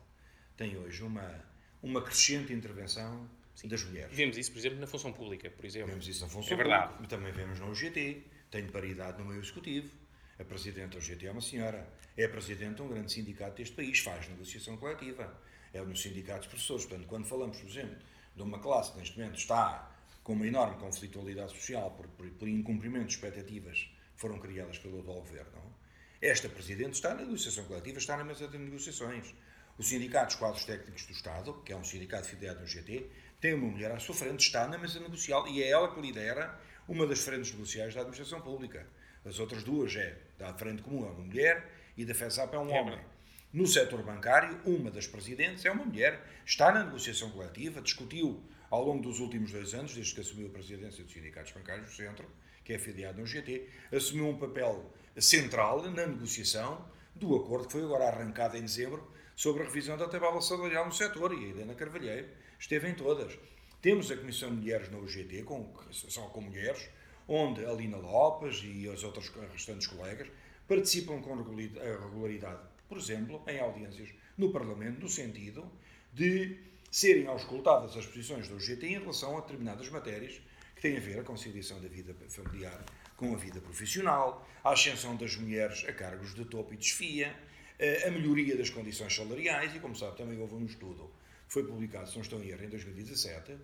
tem 0.55 0.77
hoje 0.77 1.03
uma, 1.03 1.43
uma 1.81 2.01
crescente 2.01 2.53
intervenção 2.53 3.29
Sim. 3.55 3.67
das 3.67 3.83
mulheres. 3.83 4.15
Vemos 4.15 4.37
isso, 4.37 4.51
por 4.51 4.59
exemplo, 4.59 4.79
na 4.79 4.87
função 4.87 5.11
pública, 5.11 5.49
por 5.49 5.65
exemplo. 5.65 5.89
Vemos 5.89 6.07
isso 6.07 6.21
na 6.21 6.29
função 6.29 6.53
é 6.53 6.55
verdade. 6.55 6.93
pública, 6.93 7.15
também 7.15 7.31
vemos 7.31 7.59
na 7.59 7.67
UGT, 7.67 8.23
tem 8.49 8.67
paridade 8.67 9.19
no 9.19 9.25
meio 9.25 9.41
executivo 9.41 10.06
a 10.39 10.43
Presidente 10.43 10.97
do 10.97 11.01
GT 11.01 11.27
é 11.27 11.31
uma 11.31 11.41
senhora. 11.41 11.87
É 12.15 12.27
Presidente 12.27 12.75
de 12.75 12.81
um 12.81 12.87
grande 12.87 13.11
sindicato 13.11 13.57
deste 13.57 13.75
país. 13.75 13.99
Faz 13.99 14.27
negociação 14.29 14.77
coletiva. 14.77 15.39
É 15.73 15.81
no 15.81 15.95
sindicato 15.95 16.41
de 16.41 16.49
professores. 16.49 16.85
Portanto, 16.85 17.07
quando 17.07 17.25
falamos, 17.25 17.57
por 17.57 17.69
exemplo, 17.69 17.97
de 18.35 18.41
uma 18.41 18.59
classe 18.59 18.91
que 18.91 18.99
neste 18.99 19.17
momento 19.17 19.37
está 19.37 19.91
com 20.23 20.33
uma 20.33 20.45
enorme 20.45 20.77
conflitualidade 20.77 21.51
social 21.51 21.91
por, 21.91 22.07
por, 22.09 22.29
por 22.31 22.47
incumprimento 22.47 23.07
de 23.07 23.13
expectativas 23.13 23.89
foram 24.15 24.39
criadas 24.39 24.77
pelo 24.79 24.99
atual 24.99 25.21
governo, 25.21 25.73
esta 26.21 26.49
Presidente 26.49 26.93
está 26.93 27.13
na 27.13 27.21
negociação 27.21 27.63
coletiva, 27.65 27.99
está 27.99 28.17
na 28.17 28.23
mesa 28.23 28.47
de 28.47 28.57
negociações. 28.57 29.35
O 29.77 29.83
Sindicato 29.83 30.27
dos 30.27 30.35
Quadros 30.35 30.65
Técnicos 30.65 31.05
do 31.05 31.13
Estado, 31.13 31.53
que 31.63 31.71
é 31.71 31.77
um 31.77 31.83
sindicato 31.83 32.27
filiado 32.27 32.59
no 32.59 32.65
GT, 32.65 33.07
tem 33.39 33.53
uma 33.53 33.67
mulher 33.67 33.91
à 33.91 33.99
sua 33.99 34.15
frente, 34.15 34.39
está 34.39 34.67
na 34.67 34.79
mesa 34.79 34.99
negocial 34.99 35.47
e 35.47 35.61
é 35.61 35.69
ela 35.69 35.93
que 35.93 36.01
lidera 36.01 36.59
uma 36.87 37.05
das 37.05 37.19
frentes 37.19 37.51
negociais 37.51 37.93
da 37.93 38.01
administração 38.01 38.41
pública. 38.41 38.87
As 39.25 39.39
outras 39.39 39.63
duas 39.63 39.95
é 39.95 40.17
da 40.37 40.53
Frente 40.53 40.81
Comum 40.81 41.05
é 41.05 41.09
uma 41.09 41.23
mulher 41.23 41.69
e 41.97 42.05
da 42.05 42.13
FESAP 42.13 42.53
é 42.53 42.59
um 42.59 42.69
é 42.69 42.79
homem. 42.79 42.99
No 43.51 43.65
setor 43.65 44.03
bancário, 44.03 44.59
uma 44.65 44.91
das 44.91 45.07
presidentes 45.07 45.65
é 45.65 45.71
uma 45.71 45.85
mulher, 45.85 46.21
está 46.45 46.71
na 46.71 46.83
negociação 46.83 47.31
coletiva, 47.31 47.81
discutiu 47.81 48.43
ao 48.69 48.83
longo 48.83 49.01
dos 49.01 49.19
últimos 49.19 49.51
dois 49.51 49.73
anos, 49.73 49.93
desde 49.93 50.13
que 50.13 50.21
assumiu 50.21 50.47
a 50.47 50.51
presidência 50.51 51.03
dos 51.03 51.13
sindicatos 51.13 51.53
bancários 51.53 51.89
do 51.89 51.95
Centro, 51.95 52.27
que 52.63 52.73
é 52.73 52.75
afiliado 52.75 53.19
no 53.19 53.25
GT, 53.25 53.67
assumiu 53.91 54.27
um 54.27 54.37
papel 54.37 54.93
central 55.17 55.81
na 55.83 56.05
negociação 56.05 56.85
do 57.15 57.35
acordo 57.35 57.67
que 57.67 57.73
foi 57.73 57.83
agora 57.83 58.09
arrancado 58.09 58.57
em 58.57 58.61
dezembro 58.61 59.11
sobre 59.35 59.63
a 59.63 59.65
revisão 59.65 59.97
da 59.97 60.07
tabela 60.07 60.41
salarial 60.41 60.85
no 60.85 60.91
setor, 60.91 61.33
e 61.33 61.45
a 61.45 61.47
Helena 61.49 61.73
Carvalheiro 61.73 62.27
esteve 62.59 62.89
em 62.89 62.93
todas. 62.93 63.37
Temos 63.81 64.11
a 64.11 64.17
Comissão 64.17 64.49
de 64.49 64.57
Mulheres 64.57 64.91
na 64.91 64.97
UGT, 64.97 65.43
com, 65.43 65.73
só 65.91 66.23
com 66.27 66.41
mulheres, 66.41 66.89
onde 67.27 67.65
a 67.65 67.73
Lina 67.73 67.97
Lopes 67.97 68.61
e 68.63 68.87
as 68.89 69.03
outras 69.03 69.29
restantes 69.51 69.87
colegas 69.87 70.27
participam 70.67 71.21
com 71.21 71.35
regularidade, 71.35 72.61
por 72.87 72.97
exemplo, 72.97 73.41
em 73.47 73.59
audiências 73.59 74.09
no 74.37 74.51
Parlamento, 74.51 75.01
no 75.01 75.09
sentido 75.09 75.69
de 76.13 76.57
serem 76.91 77.27
auscultadas 77.27 77.95
as 77.97 78.05
posições 78.05 78.47
do 78.47 78.55
UGT 78.55 78.85
em 78.85 78.99
relação 78.99 79.37
a 79.37 79.41
determinadas 79.41 79.89
matérias 79.89 80.41
que 80.75 80.81
têm 80.81 80.97
a 80.97 80.99
ver 80.99 81.19
a 81.19 81.23
conciliação 81.23 81.81
da 81.81 81.87
vida 81.87 82.15
familiar 82.29 82.83
com 83.15 83.33
a 83.33 83.37
vida 83.37 83.59
profissional, 83.59 84.47
a 84.63 84.71
ascensão 84.71 85.15
das 85.15 85.35
mulheres 85.35 85.83
a 85.87 85.91
cargos 85.91 86.35
de 86.35 86.45
topo 86.45 86.73
e 86.73 86.77
desfia, 86.77 87.35
a 88.05 88.11
melhoria 88.11 88.55
das 88.55 88.69
condições 88.69 89.15
salariais 89.15 89.75
e, 89.75 89.79
como 89.79 89.95
sabe, 89.95 90.17
também 90.17 90.39
houve 90.39 90.55
um 90.55 90.65
estudo 90.65 91.11
que 91.47 91.53
foi 91.53 91.63
publicado, 91.63 92.09
se 92.09 92.15
não 92.15 92.21
estou 92.21 92.41
em 92.43 92.49
erro, 92.49 92.63
em 92.63 92.69
2017, 92.69 93.55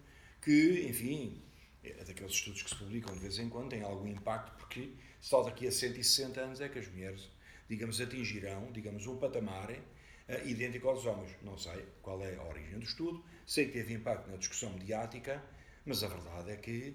que, 0.42 0.86
enfim, 0.88 1.42
é 1.84 2.04
daqueles 2.04 2.34
estudos 2.34 2.64
que 2.64 2.70
se 2.70 2.76
publicam 2.76 3.14
de 3.14 3.20
vez 3.20 3.38
em 3.40 3.50
quando, 3.50 3.70
tem 3.70 3.84
algum 3.84 4.08
impacto, 4.08 4.56
porque 4.58 4.94
só 5.20 5.44
daqui 5.44 5.68
a 5.68 5.72
160 5.72 6.40
anos 6.40 6.62
é 6.62 6.70
que 6.70 6.80
as 6.80 6.88
mulheres, 6.88 7.30
digamos, 7.70 8.00
atingirão, 8.00 8.72
digamos, 8.72 9.06
um 9.08 9.18
patamar 9.18 9.72
uh, 9.72 10.48
idêntico 10.48 10.88
aos 10.88 11.06
homens. 11.06 11.32
Não 11.42 11.58
sei 11.58 11.86
qual 12.02 12.22
é 12.22 12.36
a 12.36 12.44
origem 12.44 12.80
do 12.80 12.86
estudo, 12.86 13.24
sei 13.46 13.66
que 13.66 13.74
teve 13.74 13.94
impacto 13.94 14.30
na 14.30 14.38
discussão 14.38 14.72
mediática, 14.72 15.44
mas 15.86 16.04
a 16.04 16.08
verdade 16.08 16.52
é 16.52 16.56
que 16.58 16.90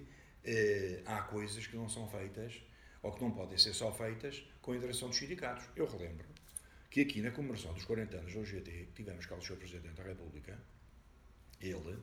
uh, 0.44 1.02
há 1.06 1.22
coisas 1.22 1.66
que 1.66 1.76
não 1.76 1.88
são 1.88 2.08
feitas 2.08 2.62
ou 3.02 3.12
que 3.12 3.22
não 3.22 3.30
podem 3.30 3.58
ser 3.58 3.74
só 3.74 3.92
feitas 3.92 4.42
com 4.60 4.72
a 4.72 4.76
interação 4.76 5.08
dos 5.08 5.18
sindicatos. 5.18 5.64
Eu 5.76 5.86
relembro 5.86 6.26
que 6.90 7.02
aqui 7.02 7.20
na 7.20 7.30
comemoração 7.30 7.72
dos 7.74 7.84
40 7.84 8.16
anos 8.16 8.32
do 8.32 8.40
UGT, 8.40 8.88
tivemos 8.94 9.26
cá 9.26 9.36
o 9.36 9.42
Sr. 9.42 9.56
Presidente 9.56 9.94
da 9.94 10.02
República, 10.02 10.58
ele, 11.60 11.98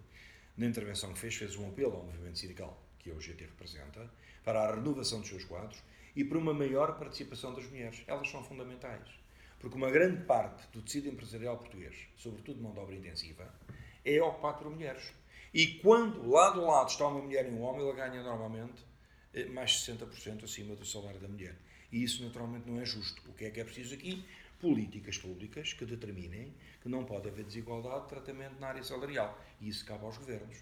na 0.57 0.65
intervenção 0.65 1.13
que 1.13 1.19
fez, 1.19 1.35
fez 1.35 1.55
um 1.55 1.67
apelo 1.69 1.95
ao 1.95 2.03
movimento 2.03 2.39
sindical 2.39 2.81
que 2.99 3.11
a 3.11 3.13
UGT 3.13 3.45
representa, 3.45 4.09
para 4.43 4.61
a 4.61 4.75
renovação 4.75 5.19
dos 5.19 5.29
seus 5.29 5.43
quadros 5.43 5.77
e 6.15 6.23
para 6.23 6.37
uma 6.37 6.53
maior 6.53 6.97
participação 6.97 7.53
das 7.53 7.65
mulheres. 7.65 8.03
Elas 8.07 8.29
são 8.29 8.43
fundamentais. 8.43 9.07
Porque 9.59 9.75
uma 9.75 9.91
grande 9.91 10.23
parte 10.23 10.67
do 10.71 10.81
tecido 10.81 11.09
empresarial 11.09 11.57
português, 11.57 11.95
sobretudo 12.17 12.61
mão 12.61 12.73
de 12.73 12.79
obra 12.79 12.95
intensiva, 12.95 13.53
é 14.03 14.21
ocupado 14.21 14.59
por 14.59 14.69
mulheres. 14.69 15.11
E 15.53 15.67
quando 15.79 16.29
lado 16.29 16.61
a 16.61 16.71
lado 16.71 16.89
está 16.89 17.07
uma 17.07 17.21
mulher 17.21 17.47
e 17.47 17.49
um 17.49 17.61
homem, 17.61 17.81
ela 17.81 17.95
ganha 17.95 18.21
normalmente 18.21 18.83
eh, 19.33 19.45
mais 19.45 19.71
de 19.71 19.91
60% 19.91 20.43
acima 20.43 20.75
do 20.75 20.85
salário 20.85 21.19
da 21.19 21.27
mulher. 21.27 21.55
E 21.91 22.03
isso 22.03 22.23
naturalmente 22.23 22.69
não 22.69 22.79
é 22.79 22.85
justo. 22.85 23.21
O 23.29 23.33
que 23.33 23.45
é 23.45 23.51
que 23.51 23.59
é 23.59 23.63
preciso 23.63 23.93
aqui? 23.93 24.25
Políticas 24.59 25.17
públicas 25.17 25.73
que 25.73 25.85
determinem 25.85 26.53
que 26.81 26.89
não 26.89 27.03
pode 27.03 27.27
haver 27.27 27.45
desigualdade 27.45 28.03
de 28.03 28.09
tratamento 28.09 28.59
na 28.59 28.67
área 28.67 28.83
salarial. 28.83 29.39
E 29.59 29.67
isso 29.67 29.85
cabe 29.85 30.05
aos 30.05 30.17
governos. 30.17 30.57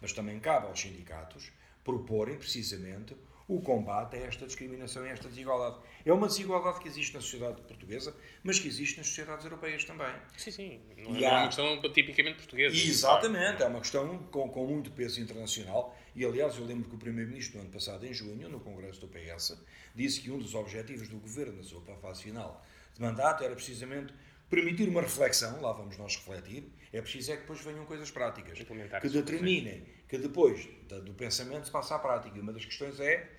Mas 0.00 0.12
também 0.12 0.38
cabe 0.40 0.66
aos 0.66 0.80
sindicatos 0.80 1.50
proporem 1.84 2.36
precisamente 2.36 3.16
o 3.48 3.62
combate 3.62 4.14
a 4.16 4.18
esta 4.18 4.46
discriminação 4.46 5.06
e 5.06 5.08
a 5.08 5.12
esta 5.12 5.26
desigualdade. 5.26 5.76
É 6.04 6.12
uma 6.12 6.26
desigualdade 6.26 6.80
que 6.80 6.86
existe 6.86 7.14
na 7.14 7.20
sociedade 7.22 7.62
portuguesa, 7.62 8.14
mas 8.42 8.60
que 8.60 8.68
existe 8.68 8.98
nas 8.98 9.06
sociedades 9.06 9.42
europeias 9.46 9.84
também. 9.84 10.14
Sim, 10.36 10.50
sim. 10.50 10.80
Não 10.98 11.16
é, 11.16 11.24
há... 11.24 11.38
uma 11.38 11.46
questão 11.46 11.80
tipicamente 11.92 12.36
portuguesa. 12.36 12.76
Exatamente, 12.76 13.62
é 13.62 13.66
uma 13.66 13.80
questão 13.80 14.18
com, 14.30 14.50
com 14.50 14.66
muito 14.66 14.90
peso 14.90 15.18
internacional. 15.18 15.96
E, 16.14 16.26
aliás, 16.26 16.58
eu 16.58 16.66
lembro 16.66 16.90
que 16.90 16.94
o 16.94 16.98
Primeiro-Ministro, 16.98 17.56
no 17.56 17.64
ano 17.64 17.72
passado, 17.72 18.04
em 18.04 18.12
junho, 18.12 18.50
no 18.50 18.60
Congresso 18.60 19.00
do 19.00 19.08
PS, 19.08 19.58
disse 19.94 20.20
que 20.20 20.30
um 20.30 20.38
dos 20.38 20.54
objetivos 20.54 21.08
do 21.08 21.16
Governo, 21.16 21.56
na 21.56 21.62
sua 21.62 21.80
fase 22.02 22.24
final 22.24 22.62
de 22.98 23.04
mandato, 23.04 23.44
era 23.44 23.54
precisamente 23.54 24.12
permitir 24.50 24.88
uma 24.88 25.02
reflexão, 25.02 25.60
lá 25.60 25.72
vamos 25.72 25.96
nós 25.96 26.16
refletir, 26.16 26.72
é 26.92 27.00
preciso 27.00 27.32
é 27.32 27.36
que 27.36 27.42
depois 27.42 27.60
venham 27.60 27.84
coisas 27.84 28.10
práticas, 28.10 28.58
que 28.58 29.08
determinem 29.08 29.86
que 30.08 30.18
depois 30.18 30.66
do 31.04 31.14
pensamento 31.14 31.66
se 31.66 31.70
passa 31.70 31.94
à 31.94 31.98
prática. 31.98 32.36
E 32.36 32.40
uma 32.40 32.52
das 32.52 32.64
questões 32.64 32.98
é 32.98 33.30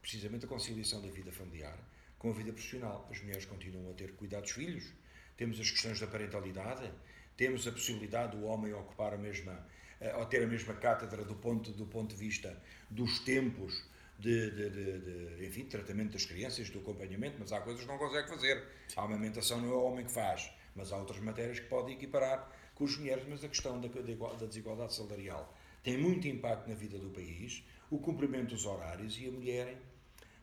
precisamente 0.00 0.46
a 0.46 0.48
conciliação 0.48 1.00
da 1.00 1.08
vida 1.08 1.30
familiar 1.30 1.78
com 2.18 2.30
a 2.30 2.32
vida 2.32 2.52
profissional. 2.52 3.06
As 3.10 3.20
mulheres 3.20 3.44
continuam 3.44 3.90
a 3.90 3.94
ter 3.94 4.12
cuidado 4.14 4.42
dos 4.42 4.52
filhos, 4.52 4.92
temos 5.36 5.60
as 5.60 5.70
questões 5.70 6.00
da 6.00 6.06
parentalidade, 6.06 6.90
temos 7.36 7.66
a 7.66 7.72
possibilidade 7.72 8.36
do 8.36 8.44
homem 8.44 8.72
ocupar 8.72 9.12
a 9.12 9.18
mesma, 9.18 9.66
eh, 10.00 10.14
ou 10.16 10.24
ter 10.26 10.42
a 10.42 10.46
mesma 10.46 10.74
cátedra 10.74 11.24
do 11.24 11.34
ponto, 11.34 11.72
do 11.72 11.86
ponto 11.86 12.14
de 12.14 12.20
vista 12.20 12.60
dos 12.90 13.18
tempos 13.20 13.84
de, 14.22 14.50
de, 14.52 14.70
de, 14.70 14.98
de, 15.00 15.46
enfim, 15.46 15.64
tratamento 15.64 16.12
das 16.12 16.24
crianças, 16.24 16.70
do 16.70 16.78
acompanhamento, 16.78 17.36
mas 17.40 17.52
há 17.52 17.60
coisas 17.60 17.82
que 17.82 17.88
não 17.88 17.98
consegue 17.98 18.28
fazer. 18.28 18.64
A 18.96 19.02
amamentação 19.02 19.60
não 19.60 19.70
é 19.70 19.74
o 19.74 19.82
homem 19.82 20.04
que 20.04 20.12
faz, 20.12 20.48
mas 20.76 20.92
há 20.92 20.96
outras 20.96 21.18
matérias 21.18 21.58
que 21.58 21.66
pode 21.66 21.92
equiparar 21.92 22.50
com 22.74 22.84
as 22.84 22.96
mulheres, 22.96 23.24
mas 23.28 23.42
a 23.44 23.48
questão 23.48 23.80
da, 23.80 23.88
da 23.88 24.46
desigualdade 24.46 24.94
salarial 24.94 25.52
tem 25.82 25.98
muito 25.98 26.28
impacto 26.28 26.68
na 26.68 26.74
vida 26.76 26.98
do 26.98 27.10
país, 27.10 27.64
o 27.90 27.98
cumprimento 27.98 28.50
dos 28.50 28.64
horários 28.64 29.18
e 29.18 29.26
a 29.26 29.32
mulher 29.32 29.76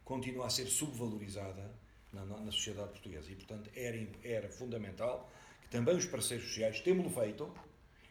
continua 0.03 0.47
a 0.47 0.49
ser 0.49 0.65
subvalorizada 0.65 1.73
na, 2.11 2.25
na 2.25 2.51
sociedade 2.51 2.89
portuguesa. 2.89 3.31
E, 3.31 3.35
portanto, 3.35 3.69
era, 3.73 4.07
era 4.23 4.49
fundamental 4.49 5.31
que 5.61 5.69
também 5.69 5.95
os 5.95 6.05
parceiros 6.05 6.47
sociais, 6.47 6.81
temos 6.81 7.13
feito, 7.13 7.49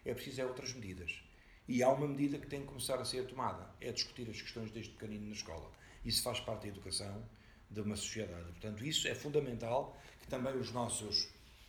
é 0.05 0.15
preciso 0.15 0.41
é 0.41 0.47
outras 0.47 0.73
medidas. 0.73 1.23
E 1.69 1.83
há 1.83 1.91
uma 1.91 2.09
medida 2.09 2.39
que 2.39 2.47
tem 2.47 2.63
que 2.63 2.67
começar 2.67 2.99
a 2.99 3.05
ser 3.05 3.27
tomada, 3.27 3.69
é 3.81 3.93
discutir 3.93 4.29
as 4.31 4.41
questões 4.41 4.71
desde 4.71 4.93
pequenino 4.93 5.27
na 5.27 5.35
escola. 5.35 5.71
Isso 6.05 6.23
faz 6.23 6.41
parte 6.41 6.63
da 6.63 6.69
educação 6.69 7.23
de 7.71 7.81
uma 7.83 7.95
sociedade. 7.95 8.51
Portanto, 8.53 8.85
isso 8.85 9.07
é 9.07 9.15
fundamental 9.15 9.97
que 10.21 10.27
também 10.27 10.57
os 10.57 10.73
nossos, 10.73 11.29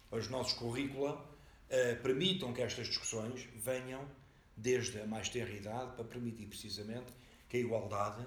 os 0.10 0.30
nossos 0.30 0.54
currícula 0.54 1.30
eh, 1.70 1.96
permitam 1.96 2.54
que 2.54 2.62
estas 2.62 2.88
discussões 2.88 3.48
venham 3.56 4.08
desde 4.56 5.02
a 5.02 5.06
mais 5.06 5.28
tenra 5.28 5.52
idade 5.52 5.96
para 5.96 6.06
permitir 6.06 6.46
precisamente 6.46 7.12
que 7.50 7.58
a 7.58 7.60
igualdade 7.60 8.26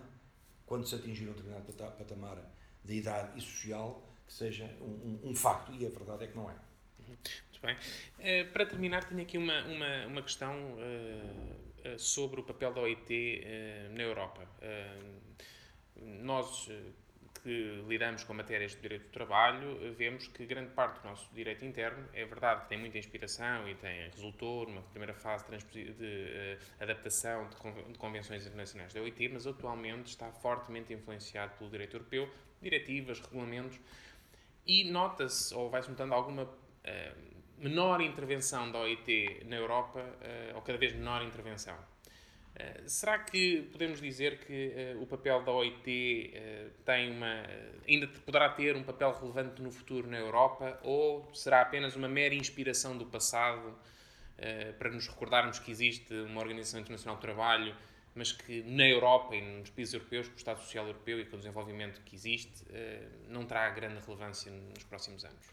quando 0.73 0.87
se 0.87 0.95
atingir 0.95 1.29
um 1.29 1.33
determinado 1.33 1.71
patamar 1.99 2.39
de 2.83 2.95
idade 2.95 3.39
e 3.39 3.43
social, 3.43 4.03
que 4.27 4.33
seja 4.33 4.65
um, 4.81 5.21
um, 5.25 5.31
um 5.31 5.35
facto, 5.35 5.71
e 5.73 5.85
a 5.85 5.91
verdade 5.91 6.25
é 6.25 6.27
que 6.29 6.37
não 6.37 6.51
é. 6.51 6.57
Bem. 7.63 7.77
Uh, 8.19 8.53
para 8.53 8.67
terminar, 8.67 9.05
tenho 9.05 9.23
aqui 9.23 9.39
uma, 9.39 9.63
uma, 9.63 10.07
uma 10.09 10.23
questão 10.23 10.53
uh, 10.53 11.95
uh, 11.95 11.99
sobre 11.99 12.41
o 12.41 12.43
papel 12.43 12.73
da 12.75 12.81
OIT 12.81 13.45
na 13.93 14.03
Europa. 14.03 14.43
nós 15.97 16.69
que 17.43 17.85
lidamos 17.89 18.25
com 18.25 18.35
matérias 18.35 18.73
de 18.73 18.81
direito 18.81 19.05
do 19.05 19.11
trabalho, 19.11 19.95
vemos 19.95 20.29
que 20.29 20.47
grande 20.47 20.71
parte 20.71 21.01
do 21.01 21.09
nosso 21.09 21.29
direito 21.35 21.65
interno 21.65 22.09
é 22.13 22.25
verdade 22.25 22.63
que 22.63 22.69
tem 22.69 22.79
muita 22.79 22.99
inspiração 22.99 23.69
e 23.69 23.75
tem 23.75 24.09
resultou 24.11 24.67
numa 24.67 24.83
primeira 24.83 25.13
fase 25.13 25.45
de, 25.73 26.59
adaptação 26.81 27.49
de, 27.49 27.99
convenções 27.99 28.47
internacionais 28.47 28.93
da 28.93 29.01
OIT, 29.01 29.29
mas 29.29 29.47
atualmente 29.47 30.07
está 30.07 30.31
fortemente 30.31 30.93
influenciado 30.93 31.53
pelo 31.59 31.69
direito 31.71 31.97
europeu, 31.97 32.29
diretivas, 32.61 33.21
regulamentos, 33.21 33.79
e 34.65 34.85
nota-se, 34.85 35.53
ou 35.53 35.69
vai-se 35.69 35.91
notando 35.91 36.15
alguma 36.15 36.45
uh, 36.45 37.32
menor 37.63 38.01
intervenção 38.01 38.71
da 38.71 38.81
OIT 38.81 39.45
na 39.47 39.57
Europa, 39.57 40.01
uh, 40.01 40.57
ou 40.57 40.63
cada 40.63 40.79
vez 40.79 40.93
menor 40.93 41.23
intervenção. 41.23 41.77
Eh, 42.55 42.83
será 42.87 43.19
que 43.19 43.63
podemos 43.73 44.01
dizer 44.01 44.39
que 44.39 44.95
uh, 44.95 45.03
o 45.03 45.07
papel 45.07 45.43
da 45.43 45.51
OIT 45.51 45.75
uh, 45.81 46.37
eh, 46.37 46.71
tem 46.85 47.11
uma, 47.11 47.43
ainda 47.89 48.07
poderá 48.07 48.51
ter 48.51 48.77
um 48.77 48.83
papel 48.83 49.13
relevante 49.19 49.63
no 49.63 49.71
futuro 49.71 50.07
na 50.07 50.19
Europa 50.19 50.79
ou 50.83 51.29
será 51.35 51.63
apenas 51.63 51.97
uma 51.97 52.09
mera 52.09 52.35
inspiração 52.35 52.97
do 52.97 53.07
passado 53.07 53.77
para 54.77 54.91
nos 54.91 55.07
recordarmos 55.07 55.61
que 55.61 55.71
existe 55.71 56.13
uma 56.13 56.41
Organização 56.41 56.81
Internacional 56.81 57.17
do 57.17 57.21
Trabalho, 57.21 57.77
mas 58.13 58.33
que 58.33 58.65
na 58.65 58.85
Europa 58.89 59.37
e 59.37 59.41
nos 59.41 59.71
países 59.71 59.95
europeus, 59.95 60.27
com 60.27 60.35
o 60.35 60.37
Estado 60.37 60.59
Social 60.59 60.87
Europeu 60.87 61.21
e 61.21 61.25
com 61.27 61.37
o 61.37 61.39
desenvolvimento 61.39 62.01
que 62.01 62.17
existe, 62.17 62.65
não 63.29 63.47
terá 63.47 63.71
grande 63.71 64.01
relevância 64.05 64.51
nos 64.51 64.83
próximos 64.83 65.25
anos? 65.25 65.47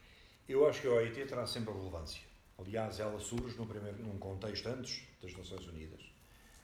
Eu 0.50 0.68
acho 0.68 0.82
que 0.82 0.88
a 0.88 0.94
OIT 0.94 1.26
terá 1.28 1.46
sempre 1.46 1.72
relevância. 1.72 2.24
Aliás, 2.58 3.00
ela 3.00 3.20
surge 3.20 3.56
no 3.56 3.68
primeiro, 3.68 4.00
num 4.00 4.18
contexto 4.18 4.68
antes 4.68 5.04
das 5.22 5.32
Nações 5.38 5.68
Unidas 5.68 6.02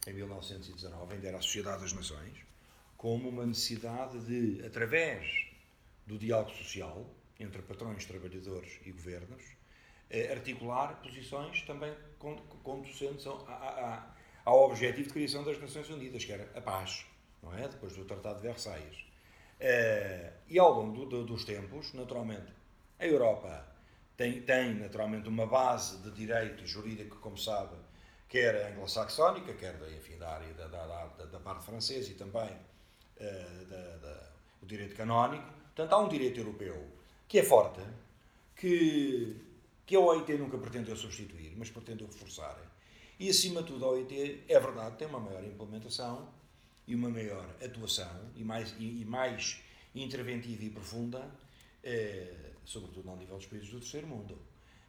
em 0.08 0.14
1919, 0.14 1.14
ainda 1.14 1.28
era 1.28 1.38
a 1.38 1.42
Sociedade 1.42 1.84
das 1.84 1.94
Nações, 1.94 2.36
como 2.98 3.30
uma 3.30 3.46
necessidade 3.46 4.20
de, 4.26 4.66
através 4.66 5.46
do 6.08 6.18
diálogo 6.18 6.50
social 6.50 7.08
entre 7.40 7.62
patrões, 7.62 8.04
trabalhadores 8.06 8.80
e 8.84 8.92
governos, 8.92 9.44
eh, 10.10 10.34
articular 10.34 11.00
posições 11.04 11.62
também 11.62 11.94
conducentes 12.64 13.28
ao 14.44 14.64
objetivo 14.64 15.10
de 15.10 15.14
criação 15.14 15.44
das 15.44 15.62
Nações 15.62 15.88
Unidas, 15.92 16.26
que 16.26 16.32
era 16.32 16.50
a 16.58 16.62
paz, 16.62 17.06
não 17.44 17.56
é? 17.56 17.68
Depois 17.68 17.96
do 17.96 18.04
Tratado 18.04 18.42
de 18.42 18.48
Versalhes. 18.48 19.06
Eh, 19.60 20.34
e 20.48 20.58
ao 20.58 20.74
longo 20.74 21.06
dos 21.06 21.46
tempos, 21.46 21.94
naturalmente, 21.94 22.52
a 22.98 23.06
Europa 23.06 23.75
tem, 24.18 24.42
tem 24.42 24.76
naturalmente 24.76 25.28
uma 25.28 25.46
base 25.46 25.98
de 25.98 26.12
direito 26.12 26.66
jurídico, 26.66 27.18
como 27.18 27.38
sabe, 27.38 27.76
quer 28.30 28.72
anglo-saxónica, 28.72 29.54
quer 29.54 29.78
da, 29.78 29.90
enfim, 29.92 30.18
da 30.18 30.30
área 30.30 30.54
da, 30.54 30.68
da, 30.68 31.06
da, 31.06 31.26
da 31.26 31.40
parte 31.40 31.66
francesa 31.66 32.12
e 32.12 32.16
também 32.16 32.50
uh, 32.50 33.66
da, 33.66 33.98
da, 33.98 34.30
o 34.62 34.66
direito 34.66 34.96
canónico. 34.96 35.48
Portanto, 35.76 35.94
há 35.94 35.98
um 36.00 36.08
direito 36.08 36.40
europeu 36.40 36.88
que 37.28 37.40
é 37.40 37.44
forte, 37.44 37.82
que, 38.56 39.36
que 39.86 39.96
a 39.96 40.00
OIT 40.00 40.34
nunca 40.38 40.58
pretendeu 40.58 40.96
substituir, 40.96 41.54
mas 41.58 41.70
pretendeu 41.70 42.08
reforçar. 42.08 42.58
E, 43.20 43.30
acima 43.30 43.62
de 43.62 43.68
tudo, 43.68 43.86
a 43.86 43.90
OIT, 43.90 44.44
é 44.48 44.60
verdade, 44.60 44.98
tem 44.98 45.08
uma 45.08 45.20
maior 45.20 45.44
implementação 45.44 46.30
e 46.88 46.96
uma 46.96 47.10
maior 47.10 47.46
atuação 47.64 48.32
e 48.36 48.44
mais, 48.44 48.76
e, 48.78 49.02
e 49.02 49.06
mais 49.06 49.60
interventiva 49.94 50.64
e 50.64 50.70
profunda, 50.70 51.30
eh, 51.86 52.52
sobretudo 52.66 53.10
ao 53.10 53.16
nível 53.16 53.38
dos 53.38 53.46
países 53.46 53.70
do 53.70 53.80
terceiro 53.80 54.08
mundo. 54.08 54.38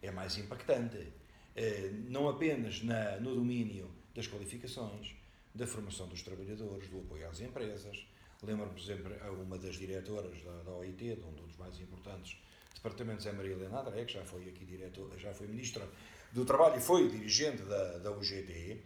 É 0.02 0.11
mais 0.11 0.37
impactante 0.38 1.12
eh, 1.54 1.90
não 2.09 2.28
apenas 2.28 2.82
na, 2.82 3.20
no 3.20 3.35
domínio 3.35 3.90
das 4.14 4.26
qualificações, 4.26 5.14
da 5.54 5.66
formação 5.66 6.09
dos 6.09 6.22
trabalhadores, 6.22 6.88
do 6.88 6.98
apoio 6.98 7.28
às 7.28 7.40
empresas. 7.40 8.06
Lembro-me, 8.42 8.72
por 8.72 8.80
exemplo, 8.80 9.14
a 9.22 9.30
uma 9.30 9.59
das 9.59 9.76
diretoras 9.76 10.42
da, 10.42 10.62
da 10.62 10.70
OIT, 10.72 11.16
de 11.16 11.24
um 11.24 11.32
dos 11.32 11.56
mais 11.56 11.78
importantes 11.78 12.38
departamentos 12.74 13.26
é 13.26 13.32
Maria 13.32 13.52
Helena 13.52 13.80
André, 13.80 14.04
que 14.04 14.14
já 14.14 14.24
foi 14.24 14.48
aqui 14.48 14.64
diretor, 14.64 15.11
já 15.18 15.32
foi 15.35 15.46
ministra 15.48 15.88
do 16.32 16.44
Trabalho 16.44 16.76
e 16.76 16.80
foi 16.80 17.09
dirigente 17.09 17.62
da, 17.62 17.98
da 17.98 18.12
UGT, 18.12 18.80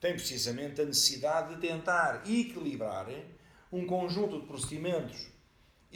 tem 0.00 0.12
precisamente 0.14 0.80
a 0.80 0.84
necessidade 0.84 1.54
de 1.54 1.60
tentar 1.60 2.22
equilibrar 2.28 3.06
um 3.70 3.86
conjunto 3.86 4.40
de 4.40 4.46
procedimentos 4.46 5.28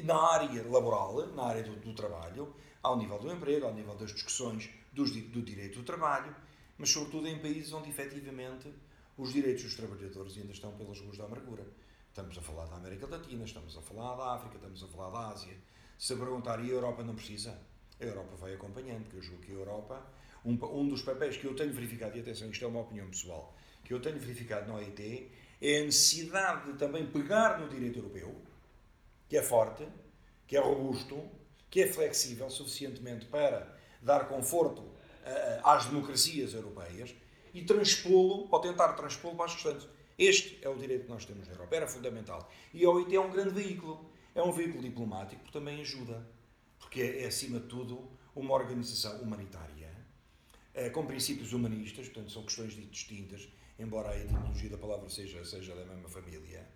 na 0.03 0.17
área 0.17 0.63
laboral, 0.69 1.27
na 1.35 1.45
área 1.45 1.63
do, 1.63 1.77
do 1.77 1.95
trabalho, 1.95 2.55
ao 2.83 2.97
nível 2.97 3.19
do 3.19 3.33
emprego, 3.33 3.67
ao 3.67 3.75
nível 3.75 3.97
das 3.97 4.13
discussões 4.13 4.71
dos, 4.93 5.11
do 5.11 5.43
direito 5.43 5.79
do 5.79 5.85
trabalho, 5.85 6.35
mas 6.77 6.91
sobretudo 6.91 7.27
em 7.27 7.39
países 7.39 7.73
onde 7.73 7.91
efetivamente 7.91 8.73
os 9.17 9.33
direitos 9.33 9.65
dos 9.65 9.75
trabalhadores 9.75 10.37
ainda 10.37 10.53
estão 10.53 10.73
pelas 10.73 11.01
ruas 11.01 11.19
da 11.19 11.25
amargura. 11.25 11.67
Estamos 12.09 12.39
a 12.39 12.41
falar 12.41 12.67
da 12.67 12.77
América 12.77 13.07
Latina, 13.07 13.45
estamos 13.45 13.77
a 13.77 13.83
falar 13.83 14.17
da 14.17 14.35
África, 14.35 14.57
estamos 14.57 14.83
a 14.83 14.87
falar 14.87 15.11
da 15.11 15.29
Ásia. 15.33 15.57
Se 15.99 16.15
perguntar, 16.15 16.65
e 16.65 16.71
a 16.71 16.75
Europa 16.75 17.03
não 17.03 17.15
precisa? 17.15 17.59
A 18.01 18.05
Europa 18.05 18.37
vai 18.37 18.55
acompanhando, 18.55 19.03
porque 19.03 19.17
eu 19.17 19.23
julgo 19.23 19.43
que 19.43 19.51
a 19.51 19.55
Europa, 19.57 20.07
um, 20.45 20.53
um 20.53 20.89
dos 20.89 21.03
papéis 21.03 21.37
que 21.37 21.47
eu 21.47 21.55
tenho 21.57 21.73
verificado, 21.73 22.17
e 22.17 22.21
atenção, 22.21 22.49
isto 22.49 22.65
é 22.65 22.69
uma 22.69 22.81
opinião 22.81 23.09
pessoal, 23.09 23.57
que 23.85 23.93
eu 23.93 24.01
tenho 24.01 24.19
verificado 24.19 24.69
na 24.69 24.75
OIT, 24.75 25.31
é 25.61 25.81
a 25.81 25.85
necessidade 25.85 26.73
de 26.73 26.79
também 26.79 27.07
pegar 27.07 27.59
no 27.59 27.69
direito 27.69 27.99
europeu, 27.99 28.41
que 29.29 29.37
é 29.37 29.43
forte, 29.43 29.87
que 30.47 30.57
é 30.57 30.61
robusto, 30.61 31.23
que 31.71 31.83
é 31.83 31.87
flexível 31.87 32.49
suficientemente 32.49 33.27
para 33.27 33.77
dar 34.01 34.27
conforto 34.29 34.81
uh, 34.81 34.95
às 35.65 35.87
democracias 35.87 36.55
europeias 36.55 37.15
e 37.53 37.63
transpô-lo, 37.65 38.49
ou 38.51 38.61
tentar 38.61 38.93
transpô-lo 38.95 39.37
para 39.37 39.47
as 39.47 39.55
restantes. 39.55 39.87
Este 40.19 40.59
é 40.63 40.69
o 40.69 40.77
direito 40.77 41.05
que 41.05 41.11
nós 41.11 41.25
temos 41.25 41.47
na 41.47 41.55
Europa, 41.55 41.77
era 41.77 41.87
fundamental. 41.87 42.51
E 42.73 42.85
a 42.85 42.91
OIT 42.91 43.15
é 43.15 43.21
um 43.21 43.31
grande 43.31 43.51
veículo. 43.51 44.11
É 44.35 44.43
um 44.43 44.53
veículo 44.53 44.83
diplomático 44.83 45.45
que 45.45 45.53
também 45.53 45.81
ajuda, 45.81 46.27
porque 46.79 47.01
é, 47.01 47.23
é 47.23 47.27
acima 47.27 47.61
de 47.61 47.67
tudo, 47.67 48.09
uma 48.35 48.55
organização 48.55 49.21
humanitária, 49.21 49.91
é, 50.73 50.89
com 50.91 51.05
princípios 51.07 51.53
humanistas, 51.53 52.07
portanto, 52.07 52.31
são 52.31 52.45
questões 52.45 52.73
distintas, 52.73 53.49
embora 53.79 54.11
a 54.11 54.19
etimologia 54.19 54.71
da 54.71 54.79
palavra 54.79 55.09
seja, 55.09 55.45
seja 55.45 55.75
da 55.75 55.85
mesma 55.85 56.09
família, 56.09 56.69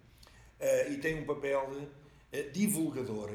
é, 0.59 0.91
e 0.91 0.99
tem 0.99 1.21
um 1.21 1.25
papel 1.25 1.89
é, 2.33 2.43
divulgador 2.43 3.31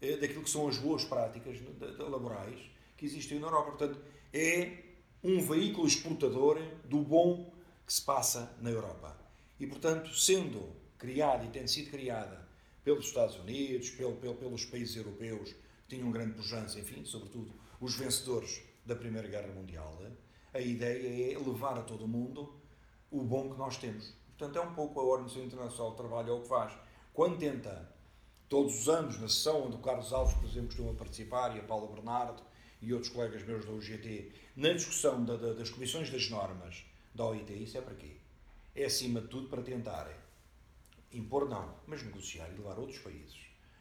é, 0.00 0.16
daquilo 0.16 0.44
que 0.44 0.50
são 0.50 0.68
as 0.68 0.78
boas 0.78 1.04
práticas 1.04 1.58
laborais 1.98 2.58
que 2.96 3.04
existem 3.04 3.38
na 3.38 3.48
Europa. 3.48 3.72
Portanto, 3.72 4.00
é 4.32 4.84
um 5.22 5.40
veículo 5.40 5.86
exportador 5.86 6.58
do 6.84 6.98
bom 6.98 7.52
que 7.86 7.92
se 7.92 8.02
passa 8.02 8.56
na 8.60 8.70
Europa. 8.70 9.18
E, 9.58 9.66
portanto, 9.66 10.14
sendo 10.14 10.70
criada 10.96 11.44
e 11.44 11.48
tendo 11.48 11.68
sido 11.68 11.90
criada 11.90 12.48
pelos 12.82 13.06
Estados 13.06 13.36
Unidos, 13.36 13.90
pelo, 13.90 14.16
pelo, 14.16 14.34
pelos 14.34 14.64
países 14.64 14.96
europeus 14.96 15.52
que 15.86 15.96
tinham 15.96 16.10
grande 16.10 16.34
pujança, 16.34 16.78
enfim, 16.78 17.04
sobretudo 17.04 17.52
os 17.80 17.94
vencedores 17.94 18.62
da 18.86 18.94
Primeira 18.94 19.28
Guerra 19.28 19.52
Mundial, 19.52 19.98
a 20.52 20.60
ideia 20.60 21.32
é 21.32 21.38
levar 21.38 21.78
a 21.78 21.82
todo 21.82 22.04
o 22.04 22.08
mundo 22.08 22.54
o 23.10 23.22
bom 23.22 23.50
que 23.50 23.58
nós 23.58 23.76
temos. 23.76 24.14
Portanto, 24.38 24.58
é 24.58 24.62
um 24.62 24.74
pouco 24.74 25.00
a 25.00 25.02
Organização 25.02 25.44
Internacional 25.44 25.90
do 25.90 25.96
Trabalho 25.96 26.30
é 26.30 26.32
o 26.32 26.40
que 26.40 26.48
faz. 26.48 26.72
Quando 27.12 27.38
tenta 27.38 27.92
todos 28.50 28.80
os 28.80 28.88
anos, 28.88 29.18
na 29.20 29.28
sessão 29.28 29.66
onde 29.66 29.76
o 29.76 29.78
Carlos 29.78 30.12
Alves, 30.12 30.34
por 30.34 30.44
exemplo, 30.44 30.66
costuma 30.66 30.92
participar, 30.92 31.56
e 31.56 31.60
a 31.60 31.62
Paula 31.62 31.86
Bernardo 31.86 32.42
e 32.82 32.92
outros 32.92 33.12
colegas 33.12 33.44
meus 33.44 33.64
da 33.64 33.70
UGT, 33.70 34.32
na 34.56 34.72
discussão 34.72 35.24
da, 35.24 35.36
da, 35.36 35.52
das 35.52 35.70
comissões 35.70 36.10
das 36.10 36.28
normas 36.28 36.84
da 37.14 37.26
OIT, 37.26 37.52
isso 37.52 37.78
é 37.78 37.80
para 37.80 37.94
quê? 37.94 38.16
É 38.74 38.84
acima 38.86 39.20
de 39.20 39.28
tudo 39.28 39.48
para 39.48 39.62
tentarem 39.62 40.16
impor 41.12 41.48
não, 41.48 41.74
mas 41.86 42.02
negociar 42.02 42.48
e 42.48 42.56
levar 42.56 42.76
outros 42.78 42.98
países 42.98 43.38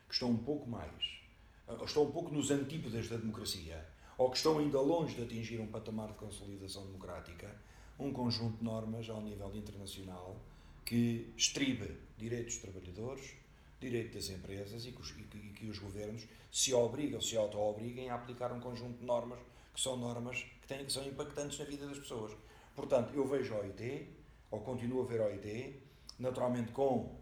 que 0.07 0.13
estão 0.13 0.29
um 0.29 0.37
pouco 0.37 0.69
mais, 0.69 1.19
ou 1.67 1.85
estão 1.85 2.03
um 2.03 2.11
pouco 2.11 2.31
nos 2.31 2.51
antípodas 2.51 3.09
da 3.09 3.17
democracia, 3.17 3.83
ou 4.19 4.29
que 4.29 4.37
estão 4.37 4.59
ainda 4.59 4.79
longe 4.79 5.15
de 5.15 5.23
atingir 5.23 5.59
um 5.59 5.67
patamar 5.67 6.09
de 6.09 6.15
consolidação 6.15 6.85
democrática, 6.85 7.55
um 7.97 8.13
conjunto 8.13 8.57
de 8.57 8.63
normas 8.63 9.09
ao 9.09 9.21
nível 9.21 9.51
internacional 9.55 10.39
que 10.85 11.31
estribe 11.35 11.97
direitos 12.17 12.55
dos 12.57 12.63
trabalhadores, 12.63 13.38
direito 13.79 14.13
das 14.13 14.29
empresas 14.29 14.85
e 14.85 14.91
que, 14.91 15.01
os, 15.01 15.09
e 15.11 15.49
que 15.53 15.65
os 15.67 15.79
governos 15.79 16.25
se 16.51 16.73
obrigam, 16.73 17.21
se 17.21 17.37
auto-obriguem 17.37 18.09
a 18.09 18.15
aplicar 18.15 18.51
um 18.51 18.59
conjunto 18.59 18.99
de 18.99 19.05
normas 19.05 19.39
que 19.73 19.81
são 19.81 19.95
normas 19.95 20.43
que, 20.61 20.67
têm, 20.67 20.85
que 20.85 20.91
são 20.91 21.05
impactantes 21.07 21.57
na 21.59 21.65
vida 21.65 21.87
das 21.87 21.99
pessoas. 21.99 22.35
Portanto, 22.75 23.13
eu 23.13 23.25
vejo 23.27 23.53
a 23.55 23.59
OIT, 23.59 24.09
ou 24.51 24.61
continuo 24.61 25.03
a 25.03 25.05
ver 25.05 25.21
a 25.21 25.25
OIT, 25.25 25.79
naturalmente 26.17 26.71
com 26.71 27.17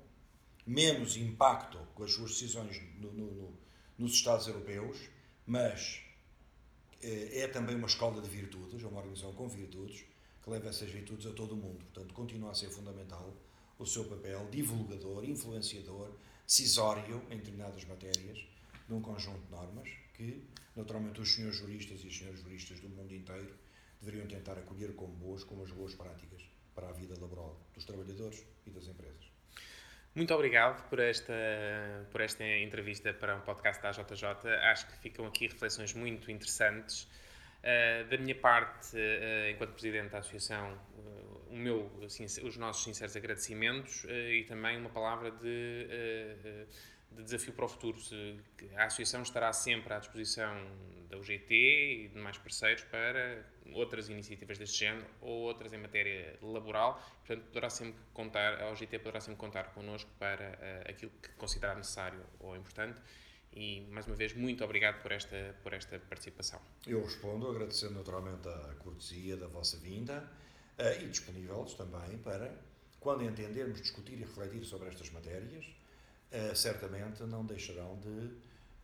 menos 0.65 1.15
impacto 1.15 1.78
com 1.93 2.04
as 2.04 2.12
suas 2.12 2.32
decisões 2.32 2.82
no, 3.00 3.12
no, 3.13 3.32
no, 3.32 3.54
nos 3.98 4.13
Estados 4.13 4.48
europeus, 4.48 5.10
mas 5.46 6.02
eh, 7.02 7.41
é 7.41 7.48
também 7.48 7.76
uma 7.76 7.88
escola 7.88 8.22
de 8.22 8.30
virtudes, 8.30 8.84
é 8.84 8.88
uma 8.88 9.00
organização 9.00 9.34
com 9.34 9.48
virtudes, 9.48 10.04
que 10.43 10.50
leva 10.50 10.70
essas 10.70 10.89
virtudes 10.89 11.26
a 11.26 11.34
todo 11.34 11.54
o 11.54 11.58
mundo. 11.58 11.86
Portanto, 11.93 12.13
continua 12.13 12.52
a 12.52 12.54
ser 12.54 12.70
fundamental 12.70 13.34
o 13.80 13.86
seu 13.86 14.06
papel 14.06 14.48
divulgador, 14.50 15.24
influenciador, 15.24 16.10
decisório 16.48 17.22
em 17.30 17.38
determinadas 17.38 17.84
matérias, 17.84 18.40
de 18.88 18.94
um 18.94 19.02
conjunto 19.02 19.46
de 19.46 19.52
normas 19.52 19.90
que, 20.14 20.42
naturalmente, 20.76 21.20
os 21.20 21.34
senhores 21.34 21.58
juristas 21.58 22.02
e 22.04 22.08
as 22.08 22.18
senhoras 22.18 22.40
juristas 22.40 22.80
do 22.80 22.88
mundo 22.88 23.14
inteiro 23.14 23.54
deveriam 24.02 24.26
tentar 24.28 24.54
acolher 24.54 24.96
como 24.96 25.14
boas, 25.14 25.44
como 25.44 25.64
as 25.64 25.72
boas 25.72 25.94
práticas 25.94 26.42
para 26.74 26.88
a 26.88 26.94
vida 26.94 27.20
laboral 27.20 27.60
dos 27.74 27.84
trabalhadores 27.84 28.46
e 28.66 28.70
das 28.70 28.88
empresas. 28.88 29.28
Muito 30.16 30.34
obrigado 30.34 30.88
por 30.90 31.00
esta, 31.00 31.34
por 32.12 32.22
esta 32.22 32.44
entrevista 32.44 33.14
para 33.14 33.36
um 33.36 33.42
podcast 33.42 33.84
da 33.84 33.92
JJ. 33.92 34.50
Acho 34.72 34.88
que 34.88 34.98
ficam 34.98 35.28
aqui 35.28 35.48
reflexões 35.48 35.94
muito 35.94 36.32
interessantes. 36.32 37.08
Uh, 37.58 38.08
da 38.08 38.17
minha 38.17 38.36
parte, 38.36 38.96
uh, 38.96 39.50
enquanto 39.50 39.72
Presidente 39.72 40.12
da 40.12 40.20
Associação, 40.20 40.74
uh, 40.74 41.50
o 41.50 41.56
meu, 41.56 41.91
os 42.43 42.58
nossos 42.58 42.84
sinceros 42.84 43.15
agradecimentos 43.15 44.06
e 44.06 44.43
também 44.43 44.78
uma 44.78 44.89
palavra 44.89 45.32
de, 45.32 45.88
de 47.12 47.24
desafio 47.24 47.54
para 47.54 47.65
o 47.65 47.67
futuro. 47.70 47.98
A 48.76 48.84
Associação 48.84 49.24
estará 49.24 49.52
sempre 49.54 49.93
à 49.93 49.98
disposição 49.98 50.54
da 51.10 51.17
UGT 51.17 51.54
e 51.54 52.08
de 52.10 52.20
mais 52.20 52.38
parceiros 52.38 52.84
para 52.84 53.46
outras 53.74 54.10
iniciativas 54.10 54.58
deste 54.58 54.78
género 54.80 55.08
ou 55.22 55.43
outras 55.43 55.72
em 55.72 55.78
matéria 55.78 56.38
laboral. 56.41 57.02
Portanto, 57.26 57.46
poderá 57.48 57.70
sempre 57.70 57.96
contar, 58.13 58.62
a 58.62 58.72
UGT 58.72 59.00
poderá 59.00 59.22
sempre 59.22 59.39
contar 59.39 59.74
connosco 59.74 60.12
para 60.20 60.84
aquilo 60.88 61.12
que 61.24 61.30
considerar 61.30 61.76
necessário 61.76 62.22
ou 62.39 62.58
importante 62.58 63.02
e, 63.58 63.82
mais 63.89 64.06
uma 64.06 64.15
vez, 64.15 64.34
muito 64.34 64.63
obrigado 64.63 65.02
por 65.02 65.12
esta, 65.12 65.56
por 65.63 65.74
esta 65.74 65.98
participação. 66.00 66.62
Eu 66.86 67.04
respondo 67.04 67.50
agradecendo 67.50 67.96
naturalmente 67.96 68.48
a 68.48 68.76
cortesia 68.80 69.36
da 69.36 69.48
vossa 69.48 69.78
vinda 69.78 70.24
uh, 70.78 71.04
e 71.04 71.08
disponíveis 71.08 71.74
também 71.74 72.20
para, 72.20 72.54
quando 73.00 73.24
entendermos, 73.24 73.82
discutir 73.82 74.13
e 74.13 74.22
refletir 74.22 74.63
sobre 74.63 74.89
estas 74.89 75.10
matérias, 75.10 75.65
uh, 75.65 76.56
certamente 76.56 77.24
não 77.24 77.43
deixarão 77.43 78.00
de, 78.00 78.30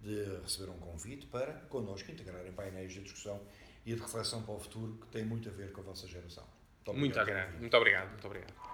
de 0.02 0.42
receber 0.42 0.72
um 0.72 0.80
convite 0.80 1.28
para 1.28 1.54
connosco 1.70 2.12
integrarem 2.12 2.52
painéis 2.52 2.94
de 2.94 3.04
discussão 3.04 3.40
e 3.86 3.94
de 3.94 4.02
reflexão 4.02 4.42
para 4.42 4.56
o 4.56 4.60
futuro 4.60 4.98
que 5.02 5.08
tem 5.08 5.24
muito 5.24 5.48
a 5.50 5.52
ver 5.52 5.72
com 5.72 5.82
a 5.82 5.84
vossa 5.84 6.08
geração. 6.08 6.46
Muito 6.88 7.20
obrigado. 7.20 7.60
Muito 7.60 7.78
obrigado. 7.78 8.10
Muito 8.10 8.26
obrigado. 8.26 8.73